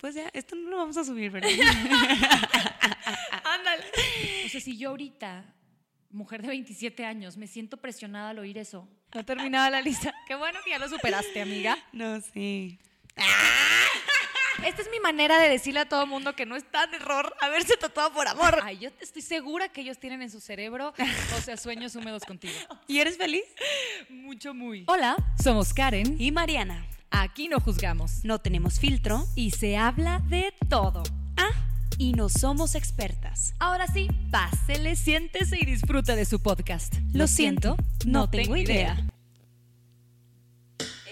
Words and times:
Pues 0.00 0.14
ya, 0.14 0.30
esto 0.32 0.56
no 0.56 0.70
lo 0.70 0.76
vamos 0.78 0.96
a 0.96 1.04
subir, 1.04 1.30
¿verdad? 1.30 1.50
Ándale. 3.44 3.84
O 4.46 4.48
sea, 4.48 4.60
si 4.60 4.78
yo 4.78 4.90
ahorita, 4.90 5.44
mujer 6.10 6.40
de 6.40 6.48
27 6.48 7.04
años, 7.04 7.36
me 7.36 7.46
siento 7.46 7.76
presionada 7.76 8.30
al 8.30 8.38
oír 8.38 8.56
eso. 8.56 8.88
No 9.14 9.24
terminaba 9.24 9.68
la 9.68 9.82
lista. 9.82 10.14
Qué 10.26 10.34
bueno 10.34 10.58
que 10.64 10.70
ya 10.70 10.78
lo 10.78 10.88
superaste, 10.88 11.42
amiga. 11.42 11.76
No, 11.92 12.20
sí. 12.20 12.78
Esta 14.64 14.82
es 14.82 14.90
mi 14.90 15.00
manera 15.00 15.38
de 15.38 15.48
decirle 15.48 15.80
a 15.80 15.88
todo 15.88 16.06
mundo 16.06 16.34
que 16.34 16.46
no 16.46 16.56
está 16.56 16.84
en 16.84 16.94
error 16.94 17.34
haberse 17.40 17.76
tatuado 17.76 18.12
por 18.12 18.26
amor. 18.26 18.60
Ay, 18.62 18.78
yo 18.78 18.90
estoy 19.00 19.22
segura 19.22 19.68
que 19.68 19.82
ellos 19.82 19.98
tienen 19.98 20.22
en 20.22 20.30
su 20.30 20.40
cerebro, 20.40 20.94
o 21.36 21.40
sea, 21.40 21.56
sueños 21.56 21.94
húmedos 21.96 22.24
contigo. 22.24 22.54
¿Y 22.86 23.00
eres 23.00 23.16
feliz? 23.16 23.44
Mucho, 24.08 24.54
muy. 24.54 24.84
Hola, 24.86 25.16
somos 25.42 25.72
Karen. 25.74 26.16
Y 26.18 26.30
Mariana. 26.30 26.86
Aquí 27.10 27.48
no 27.48 27.60
juzgamos. 27.60 28.24
No 28.24 28.40
tenemos 28.40 28.78
filtro. 28.78 29.26
Y 29.34 29.50
se 29.50 29.76
habla 29.76 30.20
de 30.28 30.54
todo. 30.68 31.02
Ah, 31.36 31.50
y 31.98 32.12
no 32.12 32.28
somos 32.28 32.74
expertas. 32.74 33.54
Ahora 33.58 33.86
sí, 33.86 34.08
pásele, 34.30 34.96
siéntese 34.96 35.56
y 35.60 35.66
disfruta 35.66 36.14
de 36.14 36.24
su 36.24 36.40
podcast. 36.40 36.94
Lo 37.12 37.26
siento, 37.26 37.76
no 38.06 38.30
tengo 38.30 38.56
idea. 38.56 39.06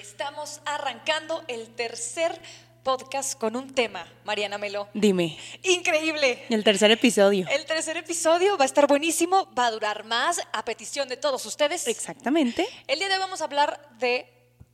Estamos 0.00 0.60
arrancando 0.66 1.44
el 1.48 1.68
tercer 1.74 2.40
podcast 2.82 3.38
con 3.38 3.54
un 3.56 3.74
tema, 3.74 4.06
Mariana 4.24 4.56
Melo. 4.56 4.88
Dime. 4.94 5.36
Increíble. 5.62 6.44
El 6.48 6.64
tercer 6.64 6.90
episodio. 6.90 7.46
El 7.50 7.66
tercer 7.66 7.96
episodio 7.96 8.56
va 8.56 8.62
a 8.62 8.66
estar 8.66 8.86
buenísimo, 8.86 9.52
va 9.58 9.66
a 9.66 9.70
durar 9.70 10.04
más 10.04 10.40
a 10.52 10.64
petición 10.64 11.08
de 11.08 11.16
todos 11.16 11.44
ustedes. 11.44 11.86
Exactamente. 11.86 12.66
El 12.86 12.98
día 12.98 13.08
de 13.08 13.14
hoy 13.14 13.20
vamos 13.20 13.42
a 13.42 13.44
hablar 13.44 13.80
de 13.98 14.26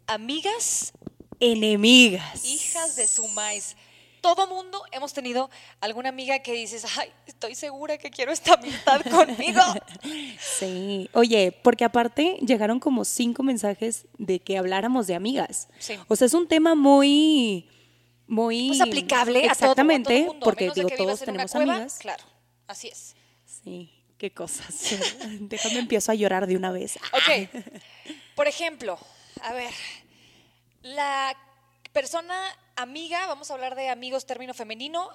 amigas, 0.06 0.92
Enemigas. 1.40 2.44
hijas 2.44 2.96
de 2.96 3.06
su 3.06 3.26
maíz. 3.28 3.76
Todo 4.20 4.46
mundo 4.46 4.82
hemos 4.90 5.12
tenido 5.12 5.50
alguna 5.80 6.08
amiga 6.08 6.38
que 6.38 6.54
dices, 6.54 6.86
ay, 6.98 7.10
estoy 7.26 7.54
segura 7.54 7.98
que 7.98 8.10
quiero 8.10 8.32
esta 8.32 8.54
amistad 8.54 9.02
conmigo. 9.10 9.60
Sí. 10.58 11.10
Oye, 11.12 11.52
porque 11.62 11.84
aparte 11.84 12.38
llegaron 12.40 12.80
como 12.80 13.04
cinco 13.04 13.42
mensajes 13.42 14.06
de 14.16 14.40
que 14.40 14.56
habláramos 14.56 15.06
de 15.06 15.14
amigas. 15.14 15.68
Sí. 15.78 15.98
O 16.08 16.16
sea, 16.16 16.26
es 16.26 16.32
un 16.32 16.48
tema 16.48 16.74
muy, 16.74 17.68
muy 18.26 18.68
Pues 18.68 18.80
aplicable 18.80 19.40
a 19.40 19.42
todo, 19.42 19.50
a 19.50 19.54
todo 19.54 19.70
Exactamente, 19.72 20.20
mundo, 20.22 20.44
porque 20.44 20.70
digo, 20.74 20.88
que 20.88 20.96
todos 20.96 21.20
tenemos 21.20 21.52
cueva, 21.52 21.74
amigas. 21.74 21.98
Claro, 21.98 22.24
así 22.66 22.88
es. 22.88 23.14
Sí, 23.62 23.92
qué 24.16 24.32
cosas. 24.32 24.96
Déjame 25.40 25.80
empiezo 25.80 26.12
a 26.12 26.14
llorar 26.14 26.46
de 26.46 26.56
una 26.56 26.72
vez. 26.72 26.98
Ok. 27.12 27.50
Por 28.34 28.48
ejemplo, 28.48 28.98
a 29.42 29.52
ver, 29.52 29.70
la 30.84 31.34
persona 31.92 32.34
amiga, 32.76 33.26
vamos 33.26 33.50
a 33.50 33.54
hablar 33.54 33.74
de 33.74 33.88
amigos 33.88 34.26
término 34.26 34.52
femenino, 34.54 35.08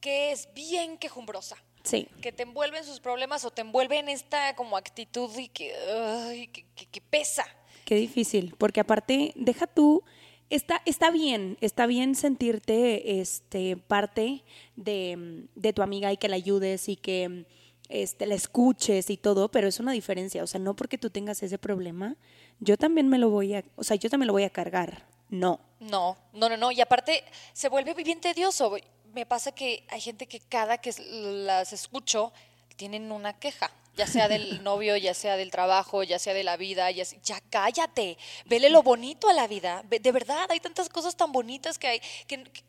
que 0.00 0.32
es 0.32 0.48
bien 0.54 0.98
quejumbrosa, 0.98 1.56
Sí. 1.82 2.06
que 2.20 2.30
te 2.30 2.42
envuelve 2.42 2.78
en 2.78 2.84
sus 2.84 3.00
problemas 3.00 3.44
o 3.46 3.50
te 3.50 3.62
envuelve 3.62 3.98
en 3.98 4.08
esta 4.10 4.54
como 4.54 4.76
actitud 4.76 5.30
y 5.38 5.48
que, 5.48 5.74
ay, 5.74 6.46
que, 6.48 6.64
que- 6.76 6.86
que 6.86 7.00
pesa. 7.00 7.44
Qué 7.86 7.94
difícil, 7.96 8.54
porque 8.58 8.80
aparte, 8.80 9.32
deja 9.34 9.66
tú, 9.66 10.02
está, 10.50 10.82
está 10.84 11.10
bien, 11.10 11.56
está 11.62 11.86
bien 11.86 12.14
sentirte 12.14 13.20
este, 13.20 13.76
parte 13.78 14.44
de, 14.76 15.46
de 15.54 15.72
tu 15.72 15.80
amiga 15.82 16.12
y 16.12 16.18
que 16.18 16.28
la 16.28 16.36
ayudes 16.36 16.88
y 16.90 16.96
que 16.96 17.46
este, 17.88 18.26
la 18.26 18.34
escuches 18.34 19.08
y 19.08 19.16
todo, 19.16 19.50
pero 19.50 19.68
es 19.68 19.80
una 19.80 19.92
diferencia, 19.92 20.42
o 20.42 20.46
sea, 20.46 20.60
no 20.60 20.74
porque 20.76 20.98
tú 20.98 21.08
tengas 21.10 21.42
ese 21.42 21.58
problema, 21.58 22.16
yo 22.60 22.76
también 22.76 23.08
me 23.08 23.18
lo 23.18 23.30
voy 23.30 23.54
a, 23.54 23.64
o 23.76 23.84
sea, 23.84 23.96
yo 23.96 24.08
también 24.10 24.26
lo 24.26 24.32
voy 24.32 24.44
a 24.44 24.50
cargar, 24.50 25.06
no. 25.38 25.60
No, 25.80 26.16
no, 26.32 26.48
no, 26.48 26.56
no. 26.56 26.72
Y 26.72 26.80
aparte 26.80 27.22
se 27.52 27.68
vuelve 27.68 27.92
bien 27.94 28.20
tedioso. 28.20 28.74
Me 29.12 29.26
pasa 29.26 29.52
que 29.52 29.84
hay 29.90 30.00
gente 30.00 30.26
que 30.26 30.40
cada 30.40 30.78
que 30.78 30.92
las 30.98 31.72
escucho 31.72 32.32
tienen 32.76 33.12
una 33.12 33.38
queja, 33.38 33.70
ya 33.96 34.06
sea 34.06 34.26
del 34.28 34.62
novio, 34.64 34.96
ya 34.96 35.12
sea 35.14 35.36
del 35.36 35.50
trabajo, 35.50 36.02
ya 36.02 36.18
sea 36.18 36.32
de 36.34 36.42
la 36.42 36.56
vida. 36.56 36.90
Ya, 36.90 37.04
sea- 37.04 37.20
ya 37.22 37.40
cállate, 37.50 38.16
vele 38.46 38.70
lo 38.70 38.82
bonito 38.82 39.28
a 39.28 39.32
la 39.34 39.46
vida. 39.46 39.84
De 39.88 40.10
verdad, 40.12 40.50
hay 40.50 40.60
tantas 40.60 40.88
cosas 40.88 41.16
tan 41.16 41.32
bonitas 41.32 41.78
que 41.78 41.86
hay. 41.88 42.00
Que, 42.26 42.42
que- 42.44 42.62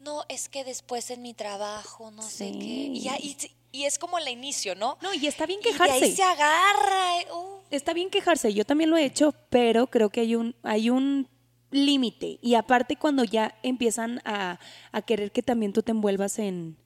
no, 0.00 0.24
es 0.28 0.48
que 0.48 0.64
después 0.64 1.10
en 1.10 1.22
mi 1.22 1.34
trabajo, 1.34 2.10
no 2.10 2.22
sé 2.22 2.50
qué. 2.52 2.58
Y, 2.92 3.08
ahí- 3.08 3.36
y 3.72 3.84
es 3.84 3.98
como 3.98 4.18
el 4.18 4.28
inicio, 4.28 4.74
¿no? 4.74 4.96
No, 5.00 5.12
y 5.14 5.26
está 5.26 5.44
bien 5.46 5.60
Y 5.60 5.64
de 5.64 5.70
quejarse. 5.70 6.04
ahí 6.04 6.14
se 6.16 6.22
agarra. 6.22 7.20
eh, 7.20 7.26
uh. 7.32 7.58
Está 7.70 7.92
bien 7.92 8.08
quejarse, 8.10 8.52
yo 8.54 8.64
también 8.64 8.90
lo 8.90 8.96
he 8.96 9.04
hecho, 9.04 9.34
pero 9.50 9.86
creo 9.88 10.08
que 10.10 10.20
hay 10.20 10.34
un, 10.34 10.56
hay 10.62 10.88
un 10.90 11.28
límite. 11.70 12.38
Y 12.42 12.54
aparte 12.54 12.96
cuando 12.96 13.24
ya 13.24 13.58
empiezan 13.62 14.20
a, 14.24 14.58
a 14.92 15.02
querer 15.02 15.32
que 15.32 15.42
también 15.42 15.72
tú 15.72 15.82
te 15.82 15.90
envuelvas 15.92 16.38
en, 16.38 16.76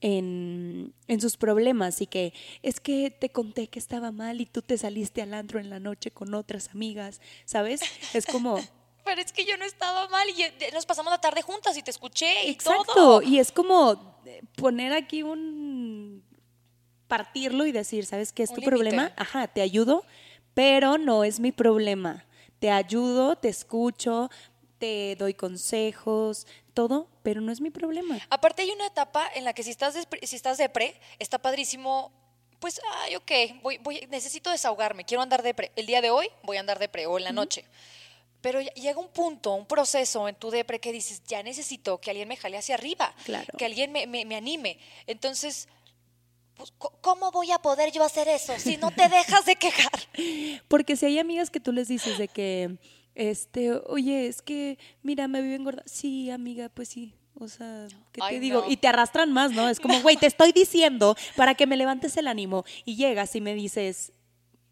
en, 0.00 0.94
en 1.08 1.20
sus 1.20 1.36
problemas 1.36 2.00
y 2.00 2.06
que 2.06 2.32
es 2.62 2.80
que 2.80 3.10
te 3.10 3.30
conté 3.30 3.66
que 3.68 3.78
estaba 3.78 4.12
mal 4.12 4.40
y 4.40 4.46
tú 4.46 4.62
te 4.62 4.78
saliste 4.78 5.22
al 5.22 5.34
antro 5.34 5.58
en 5.58 5.70
la 5.70 5.80
noche 5.80 6.10
con 6.10 6.34
otras 6.34 6.68
amigas, 6.70 7.20
¿sabes? 7.44 7.80
Es 8.14 8.26
como... 8.26 8.56
Pero 9.04 9.22
es 9.22 9.32
que 9.32 9.46
yo 9.46 9.56
no 9.56 9.64
estaba 9.64 10.06
mal 10.10 10.28
y 10.36 10.42
eh, 10.42 10.52
nos 10.74 10.84
pasamos 10.84 11.10
la 11.10 11.18
tarde 11.18 11.40
juntas 11.40 11.76
y 11.78 11.82
te 11.82 11.90
escuché 11.90 12.46
y 12.46 12.50
Exacto, 12.50 12.92
todo. 12.94 13.22
y 13.22 13.38
es 13.38 13.50
como 13.52 14.20
eh, 14.26 14.42
poner 14.56 14.92
aquí 14.92 15.22
un 15.22 16.22
partirlo 17.06 17.64
y 17.64 17.72
decir, 17.72 18.04
¿sabes 18.04 18.32
qué 18.34 18.42
es 18.42 18.50
Un 18.50 18.56
tu 18.56 18.60
límite. 18.60 18.76
problema? 18.76 19.12
Ajá, 19.16 19.46
te 19.48 19.62
ayudo, 19.62 20.04
pero 20.52 20.98
no 20.98 21.24
es 21.24 21.40
mi 21.40 21.52
problema. 21.52 22.26
Te 22.58 22.70
ayudo, 22.70 23.36
te 23.36 23.48
escucho, 23.48 24.30
te 24.78 25.16
doy 25.16 25.34
consejos, 25.34 26.46
todo, 26.74 27.08
pero 27.22 27.40
no 27.40 27.52
es 27.52 27.60
mi 27.60 27.70
problema. 27.70 28.18
Aparte 28.30 28.62
hay 28.62 28.70
una 28.70 28.86
etapa 28.86 29.28
en 29.34 29.44
la 29.44 29.52
que 29.52 29.62
si 29.62 29.70
estás, 29.70 29.94
despre- 29.96 30.24
si 30.26 30.36
estás 30.36 30.58
depre, 30.58 31.00
está 31.18 31.38
padrísimo, 31.38 32.12
pues, 32.60 32.80
ay, 33.02 33.16
ok, 33.16 33.30
voy, 33.62 33.78
voy, 33.78 34.06
necesito 34.10 34.50
desahogarme, 34.50 35.04
quiero 35.04 35.22
andar 35.22 35.42
depre. 35.42 35.70
El 35.76 35.86
día 35.86 36.00
de 36.00 36.10
hoy 36.10 36.28
voy 36.42 36.56
a 36.56 36.60
andar 36.60 36.78
depre 36.78 37.06
o 37.06 37.18
en 37.18 37.24
la 37.24 37.32
noche. 37.32 37.64
Pero 38.40 38.60
llega 38.60 39.00
un 39.00 39.08
punto, 39.08 39.52
un 39.54 39.66
proceso 39.66 40.28
en 40.28 40.36
tu 40.36 40.50
depre 40.50 40.78
que 40.78 40.92
dices, 40.92 41.22
ya 41.26 41.42
necesito 41.42 42.00
que 42.00 42.10
alguien 42.10 42.28
me 42.28 42.36
jale 42.36 42.56
hacia 42.56 42.76
arriba, 42.76 43.12
Claro. 43.24 43.52
que 43.58 43.64
alguien 43.64 43.90
me, 43.90 44.06
me- 44.06 44.24
me 44.24 44.36
anime. 44.36 44.78
Entonces, 45.08 45.68
pues, 46.58 46.72
¿cómo 47.00 47.30
voy 47.30 47.50
a 47.52 47.58
poder 47.58 47.90
yo 47.92 48.02
hacer 48.04 48.28
eso 48.28 48.52
si 48.58 48.76
no 48.76 48.90
te 48.90 49.08
dejas 49.08 49.46
de 49.46 49.56
quejar? 49.56 49.90
Porque 50.68 50.96
si 50.96 51.06
hay 51.06 51.18
amigas 51.18 51.48
que 51.50 51.60
tú 51.60 51.72
les 51.72 51.88
dices 51.88 52.18
de 52.18 52.28
que, 52.28 52.76
este, 53.14 53.72
oye, 53.72 54.26
es 54.26 54.42
que, 54.42 54.78
mira, 55.02 55.26
me 55.28 55.40
viven 55.40 55.64
gorda. 55.64 55.82
Sí, 55.86 56.30
amiga, 56.30 56.68
pues 56.68 56.88
sí. 56.88 57.14
O 57.40 57.46
sea, 57.48 57.86
¿qué 58.12 58.20
Ay, 58.22 58.34
te 58.34 58.40
digo? 58.40 58.60
no. 58.62 58.70
Y 58.70 58.76
te 58.76 58.88
arrastran 58.88 59.32
más, 59.32 59.52
¿no? 59.52 59.68
Es 59.68 59.78
como, 59.80 60.00
güey, 60.02 60.16
te 60.16 60.26
estoy 60.26 60.50
diciendo 60.52 61.16
para 61.36 61.54
que 61.54 61.66
me 61.66 61.76
levantes 61.76 62.16
el 62.16 62.26
ánimo. 62.26 62.64
Y 62.84 62.96
llegas 62.96 63.34
y 63.36 63.40
me 63.40 63.54
dices, 63.54 64.12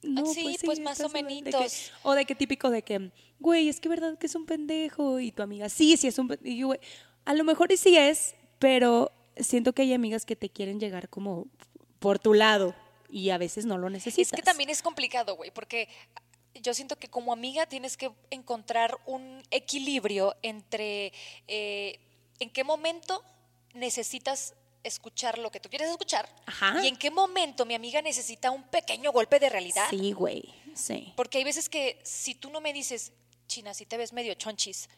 no, 0.02 0.26
Sí, 0.26 0.56
pues, 0.64 0.80
más 0.80 0.98
o 1.00 1.06
estás 1.06 1.12
mal", 1.12 1.22
de 1.28 1.28
que- 1.28 1.52
menitos. 1.56 1.92
o 2.02 2.12
de 2.14 2.24
que 2.24 2.34
típico 2.34 2.70
de 2.70 2.82
que, 2.82 3.12
güey, 3.38 3.68
es 3.68 3.78
que 3.80 3.88
verdad 3.88 4.18
que 4.18 4.26
es 4.26 4.34
un 4.34 4.46
pendejo. 4.46 5.20
Y 5.20 5.30
tu 5.30 5.42
amiga, 5.44 5.68
sí, 5.68 5.96
sí 5.96 6.08
es 6.08 6.18
un 6.18 6.26
pendejo. 6.28 6.48
Y 6.52 6.56
yo, 6.58 6.66
güey, 6.66 6.80
a 7.24 7.34
lo 7.34 7.44
mejor 7.44 7.70
y 7.70 7.76
sí 7.76 7.96
es, 7.96 8.34
pero 8.58 9.12
siento 9.36 9.72
que 9.72 9.82
hay 9.82 9.92
amigas 9.92 10.24
que 10.26 10.34
te 10.34 10.48
quieren 10.48 10.80
llegar 10.80 11.08
como 11.08 11.46
por 11.98 12.18
tu 12.18 12.34
lado. 12.34 12.74
Y 13.08 13.30
a 13.30 13.38
veces 13.38 13.66
no 13.66 13.78
lo 13.78 13.88
necesitas. 13.88 14.32
Es 14.32 14.36
que 14.36 14.42
también 14.42 14.68
es 14.68 14.82
complicado, 14.82 15.36
güey, 15.36 15.52
porque 15.52 15.88
yo 16.60 16.74
siento 16.74 16.96
que 16.96 17.08
como 17.08 17.32
amiga 17.32 17.66
tienes 17.66 17.96
que 17.96 18.10
encontrar 18.30 18.98
un 19.06 19.42
equilibrio 19.50 20.34
entre 20.42 21.12
eh, 21.46 22.00
en 22.40 22.50
qué 22.50 22.64
momento 22.64 23.22
necesitas 23.74 24.54
escuchar 24.82 25.38
lo 25.38 25.50
que 25.50 25.60
tú 25.60 25.68
quieres 25.68 25.90
escuchar 25.90 26.28
Ajá. 26.46 26.80
y 26.82 26.88
en 26.88 26.96
qué 26.96 27.10
momento 27.10 27.66
mi 27.66 27.74
amiga 27.74 28.00
necesita 28.02 28.50
un 28.50 28.62
pequeño 28.64 29.12
golpe 29.12 29.38
de 29.38 29.48
realidad. 29.48 29.86
Sí, 29.90 30.12
güey, 30.12 30.54
sí. 30.74 31.12
Porque 31.16 31.38
hay 31.38 31.44
veces 31.44 31.68
que 31.68 31.98
si 32.04 32.34
tú 32.34 32.50
no 32.50 32.60
me 32.60 32.72
dices, 32.72 33.12
China, 33.46 33.74
si 33.74 33.86
te 33.86 33.96
ves 33.96 34.12
medio 34.12 34.34
chonchis, 34.34 34.88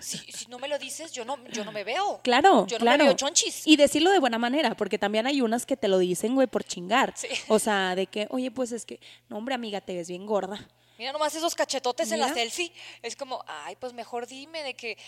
si, 0.00 0.18
si 0.18 0.46
no 0.48 0.58
me 0.58 0.68
lo 0.68 0.78
dices, 0.78 1.12
yo 1.12 1.24
no, 1.24 1.36
yo 1.48 1.64
no 1.64 1.72
me 1.72 1.84
veo. 1.84 2.20
Claro, 2.22 2.66
Yo 2.66 2.78
no 2.78 2.82
claro. 2.82 2.98
me 2.98 3.04
veo 3.04 3.16
chonchis. 3.16 3.66
Y 3.66 3.76
decirlo 3.76 4.10
de 4.10 4.18
buena 4.18 4.38
manera, 4.38 4.74
porque 4.76 4.98
también 4.98 5.26
hay 5.26 5.40
unas 5.40 5.66
que 5.66 5.76
te 5.76 5.88
lo 5.88 5.98
dicen, 5.98 6.34
güey, 6.34 6.46
por 6.46 6.64
chingar. 6.64 7.14
Sí. 7.16 7.28
O 7.48 7.58
sea, 7.58 7.94
de 7.94 8.06
que, 8.06 8.26
oye, 8.30 8.50
pues 8.50 8.72
es 8.72 8.84
que, 8.86 9.00
no, 9.28 9.38
hombre, 9.38 9.54
amiga, 9.54 9.80
te 9.80 9.94
ves 9.94 10.08
bien 10.08 10.26
gorda. 10.26 10.68
Mira 10.98 11.12
nomás 11.12 11.34
esos 11.34 11.54
cachetotes 11.54 12.12
en 12.12 12.20
la 12.20 12.32
selfie. 12.32 12.72
Es 13.02 13.16
como, 13.16 13.42
ay, 13.46 13.76
pues 13.76 13.94
mejor 13.94 14.26
dime 14.26 14.62
de 14.62 14.74
que 14.74 14.98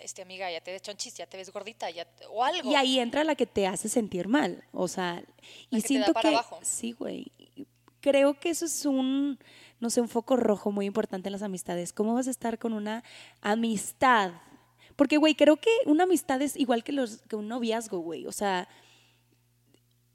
este 0.00 0.22
amiga, 0.22 0.50
ya 0.50 0.60
te 0.60 0.72
ves 0.72 0.82
chonchis, 0.82 1.14
ya 1.14 1.26
te 1.26 1.36
ves 1.36 1.50
gordita, 1.52 1.90
ya 1.90 2.06
o 2.30 2.42
algo. 2.42 2.70
Y 2.70 2.74
ahí 2.74 2.98
entra 2.98 3.24
la 3.24 3.34
que 3.34 3.46
te 3.46 3.66
hace 3.66 3.88
sentir 3.88 4.28
mal, 4.28 4.64
o 4.72 4.88
sea, 4.88 5.22
y 5.70 5.80
siento 5.82 6.14
que 6.14 6.36
sí, 6.62 6.92
güey. 6.92 7.30
Creo 8.00 8.38
que 8.38 8.50
eso 8.50 8.66
es 8.66 8.84
un 8.84 9.38
no 9.84 9.90
sé, 9.90 10.00
un 10.00 10.08
foco 10.08 10.36
rojo 10.36 10.72
muy 10.72 10.86
importante 10.86 11.28
en 11.28 11.32
las 11.32 11.42
amistades. 11.42 11.92
¿Cómo 11.92 12.14
vas 12.14 12.26
a 12.26 12.30
estar 12.30 12.58
con 12.58 12.72
una 12.72 13.04
amistad? 13.42 14.30
Porque, 14.96 15.18
güey, 15.18 15.34
creo 15.34 15.58
que 15.58 15.68
una 15.84 16.04
amistad 16.04 16.40
es 16.40 16.56
igual 16.56 16.82
que, 16.82 16.92
los, 16.92 17.18
que 17.28 17.36
un 17.36 17.48
noviazgo, 17.48 17.98
güey. 17.98 18.26
O 18.26 18.32
sea, 18.32 18.66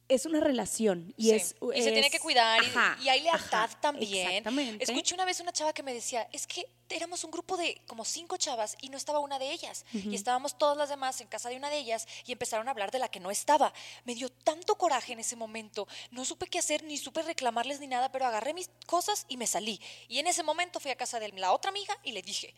es 0.09 0.25
una 0.25 0.39
relación 0.39 1.13
y 1.15 1.31
es 1.31 1.55
y 1.73 1.81
se 1.83 1.91
tiene 1.91 2.09
que 2.09 2.19
cuidar 2.19 2.59
y, 2.99 3.07
hay 3.07 3.21
lealtad 3.21 3.69
también. 3.79 4.27
exactamente. 4.27 4.83
escuché 4.83 5.13
una 5.13 5.23
vez 5.23 5.39
una 5.39 5.53
chava 5.53 5.71
que 5.71 5.83
me 5.83 5.93
decía 5.93 6.27
es 6.33 6.47
que 6.47 6.67
éramos 6.89 7.23
un 7.23 7.29
grupo 7.29 7.55
de 7.55 7.79
como 7.85 8.03
cinco 8.03 8.35
chavas 8.37 8.75
y 8.81 8.89
no 8.89 8.97
estaba 8.97 9.19
una 9.19 9.37
de 9.37 9.51
ellas 9.51 9.85
y 9.93 10.15
estábamos 10.15 10.57
todas 10.57 10.75
las 10.75 10.89
demás 10.89 11.21
en 11.21 11.27
casa 11.27 11.49
de 11.49 11.55
una 11.55 11.69
de 11.69 11.77
ellas 11.77 12.07
y 12.25 12.31
empezaron 12.31 12.67
a 12.67 12.71
hablar 12.71 12.89
de 12.89 12.97
la 12.97 13.09
que 13.09 13.19
no 13.19 13.29
estaba. 13.29 13.71
Me 14.05 14.15
dio 14.15 14.29
tanto 14.29 14.75
coraje 14.75 15.13
en 15.13 15.19
ese 15.19 15.35
momento 15.35 15.87
no 16.09 16.25
supe 16.25 16.47
qué 16.47 16.57
hacer 16.57 16.83
ni 16.83 16.97
supe 16.97 17.21
reclamarles 17.21 17.79
ni 17.79 17.85
nada 17.85 18.11
pero 18.11 18.25
agarré 18.25 18.55
mis 18.55 18.71
cosas 18.87 19.25
y 19.29 19.37
me 19.37 19.45
salí. 19.45 19.79
Y 20.07 20.17
en 20.17 20.25
ese 20.25 20.41
momento 20.41 20.79
fui 20.79 20.89
a 20.89 20.95
casa 20.95 21.19
de 21.19 21.29
la 21.29 21.53
otra 21.53 21.69
amiga 21.69 21.95
y 22.03 22.13
le 22.13 22.23
dije 22.23 22.55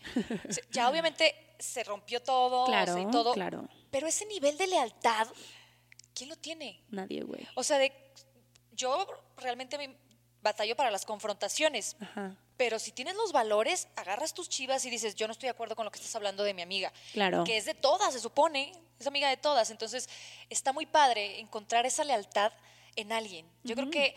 ya 0.72 0.90
obviamente 0.90 1.36
se 1.60 1.84
rompió 1.84 2.22
todo 2.24 2.66
claro, 2.66 2.98
y 2.98 3.12
todo 3.12 3.34
claro. 3.34 3.68
pero 3.92 4.08
ese 4.08 4.26
nivel 4.26 4.58
de 4.58 4.68
lealtad 4.68 5.28
¿quién 6.14 6.30
lo 6.30 6.36
tiene? 6.36 6.82
Nadie, 6.90 7.24
güey. 7.24 7.48
O 7.56 7.64
sea, 7.64 7.78
de, 7.78 7.94
yo 8.72 9.08
realmente 9.38 9.78
me 9.78 9.96
batallo 10.42 10.76
para 10.76 10.92
las 10.92 11.06
confrontaciones. 11.06 11.96
Ajá. 12.00 12.36
Pero 12.58 12.78
si 12.78 12.92
tienes 12.92 13.16
los 13.16 13.32
valores, 13.32 13.88
agarras 13.96 14.34
tus 14.34 14.48
chivas 14.48 14.86
y 14.86 14.90
dices, 14.90 15.16
yo 15.16 15.28
no 15.28 15.32
estoy 15.32 15.48
de 15.48 15.52
acuerdo 15.52 15.76
con 15.76 15.86
lo 15.86 15.92
que 15.92 15.98
estás 15.98 16.16
hablando 16.16 16.44
de 16.44 16.54
mi 16.54 16.62
amiga. 16.62 16.94
Claro. 17.14 17.44
Que 17.44 17.58
es 17.58 17.66
de 17.66 17.74
todas, 17.74 18.14
se 18.14 18.20
supone. 18.20 18.72
Es 19.00 19.08
amiga 19.08 19.30
de 19.30 19.38
todas. 19.38 19.72
Entonces, 19.72 20.08
está 20.50 20.72
muy 20.72 20.86
padre 20.86 21.40
encontrar 21.40 21.88
esa 21.88 22.04
lealtad 22.04 22.52
en 22.96 23.12
alguien. 23.12 23.48
Yo 23.64 23.76
creo 23.76 23.90
que 23.90 24.16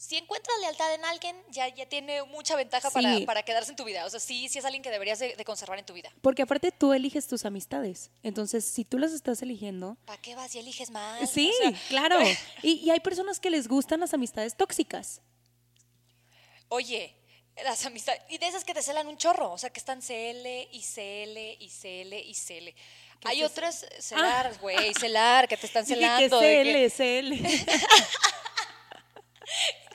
si 0.00 0.16
encuentras 0.16 0.58
lealtad 0.62 0.94
en 0.94 1.04
alguien, 1.04 1.36
ya, 1.50 1.68
ya 1.68 1.84
tiene 1.84 2.22
mucha 2.22 2.56
ventaja 2.56 2.90
para, 2.90 3.18
para, 3.26 3.42
quedarse 3.42 3.70
en 3.70 3.76
tu 3.76 3.84
vida. 3.84 4.06
O 4.06 4.10
sea, 4.10 4.18
sí, 4.18 4.48
sí 4.48 4.58
es 4.58 4.64
alguien 4.64 4.82
que 4.82 4.90
deberías 4.90 5.18
de, 5.18 5.36
conservar 5.44 5.78
en 5.78 5.84
tu 5.84 5.92
vida. 5.92 6.10
Porque 6.22 6.40
aparte 6.40 6.72
tú 6.72 6.94
eliges 6.94 7.28
tus 7.28 7.44
amistades. 7.44 8.10
Entonces, 8.22 8.64
si 8.64 8.86
tú 8.86 8.96
las 8.96 9.12
estás 9.12 9.42
eligiendo... 9.42 9.98
¿Para 10.06 10.18
qué 10.22 10.34
vas 10.34 10.54
y 10.54 10.58
eliges 10.58 10.90
más? 10.90 11.28
Sí, 11.30 11.52
claro. 11.90 12.18
y, 12.62 12.76
y 12.76 12.88
hay 12.88 13.00
personas 13.00 13.40
que 13.40 13.50
les 13.50 13.68
gustan 13.68 14.00
las 14.00 14.14
amistades 14.14 14.56
tóxicas. 14.56 15.20
Oye, 16.70 17.14
las 17.62 17.84
amistades... 17.84 18.22
Y 18.30 18.38
de 18.38 18.48
esas 18.48 18.64
que 18.64 18.72
te 18.72 18.80
celan 18.80 19.06
un 19.06 19.18
chorro. 19.18 19.52
O 19.52 19.58
sea, 19.58 19.68
que 19.68 19.80
están 19.80 20.00
CL 20.00 20.46
y 20.72 20.80
CL 20.80 21.36
y 21.60 21.68
CL 21.68 22.14
y 22.14 22.34
CL. 22.34 22.74
Hay 23.24 23.42
otras 23.42 23.84
celar, 23.98 24.56
güey, 24.62 24.92
ah. 24.96 24.98
celar, 24.98 25.46
que 25.46 25.58
te 25.58 25.66
están 25.66 25.84
celando. 25.86 26.40
Que 26.40 26.90
CL, 26.90 26.96
CL. 26.96 27.36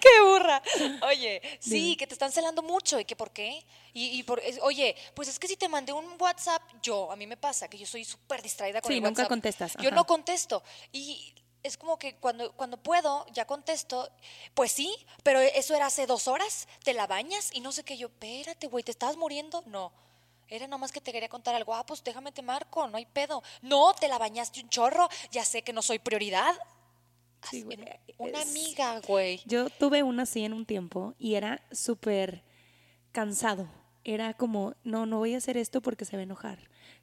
¡Qué 0.06 0.22
burra! 0.22 0.62
Oye, 1.08 1.42
sí, 1.60 1.96
que 1.96 2.06
te 2.06 2.14
están 2.14 2.32
celando 2.32 2.62
mucho. 2.62 3.00
¿Y 3.00 3.06
que 3.06 3.16
por 3.16 3.32
qué? 3.32 3.66
Y, 3.94 4.22
por, 4.24 4.40
oye, 4.62 4.96
pues 5.16 5.30
es 5.30 5.40
que 5.40 5.48
si 5.48 5.56
te 5.56 5.68
mandé 5.68 5.94
un 5.94 6.16
WhatsApp, 6.20 6.62
yo, 6.84 7.12
a 7.12 7.16
mí 7.16 7.26
me 7.26 7.38
pasa 7.38 7.68
que 7.68 7.78
yo 7.78 7.88
soy 7.88 8.06
súper 8.06 8.42
distraída 8.42 8.82
con 8.82 8.92
el 8.92 9.00
WhatsApp. 9.00 9.16
Sí, 9.16 9.22
nunca 9.22 9.28
contestas. 9.28 9.74
Yo 9.82 9.90
no 9.90 10.06
contesto. 10.06 10.62
Y 10.92 11.34
es 11.64 11.78
como 11.78 11.98
que 11.98 12.18
cuando, 12.18 12.52
cuando 12.52 12.78
puedo, 12.78 13.26
ya 13.32 13.46
contesto, 13.46 14.08
pues 14.54 14.72
sí, 14.72 14.94
pero 15.24 15.40
eso 15.40 15.74
era 15.74 15.88
hace 15.88 16.06
dos 16.06 16.28
horas, 16.28 16.68
te 16.84 16.94
la 16.94 17.08
bañas 17.08 17.50
y 17.54 17.62
no 17.62 17.72
sé 17.72 17.84
qué. 17.84 17.98
Yo, 17.98 18.08
espérate, 18.08 18.68
güey, 18.68 18.84
¿te 18.84 18.92
estás 18.92 19.18
muriendo? 19.18 19.64
No. 19.66 19.92
Era 20.48 20.68
nomás 20.68 20.92
que 20.92 21.02
te 21.02 21.12
quería 21.12 21.30
contar 21.30 21.56
algo. 21.56 21.74
Ah, 21.74 21.84
pues 21.84 22.04
déjame 22.04 22.32
te 22.32 22.44
marco, 22.44 22.88
no 22.88 22.98
hay 22.98 23.08
pedo. 23.08 23.42
No, 23.64 23.96
te 23.96 24.08
la 24.08 24.20
bañaste 24.20 24.62
un 24.62 24.70
chorro, 24.70 25.10
ya 25.32 25.44
sé 25.44 25.64
que 25.64 25.74
no 25.74 25.82
soy 25.82 25.98
prioridad. 25.98 26.54
Una 28.18 28.42
amiga, 28.42 29.00
güey. 29.08 29.42
Yo 29.46 29.70
tuve 29.70 30.04
una 30.04 30.24
así 30.24 30.44
en 30.44 30.54
un 30.54 30.66
tiempo 30.66 31.14
y 31.18 31.36
era 31.36 31.62
súper 31.72 32.44
cansado. 33.12 33.70
Era 34.04 34.34
como, 34.34 34.76
no, 34.84 35.06
no 35.06 35.18
voy 35.18 35.34
a 35.34 35.38
hacer 35.38 35.58
esto 35.58 35.82
porque 35.82 36.06
se 36.06 36.16
va 36.16 36.22
a 36.22 36.24
enojar. 36.24 36.60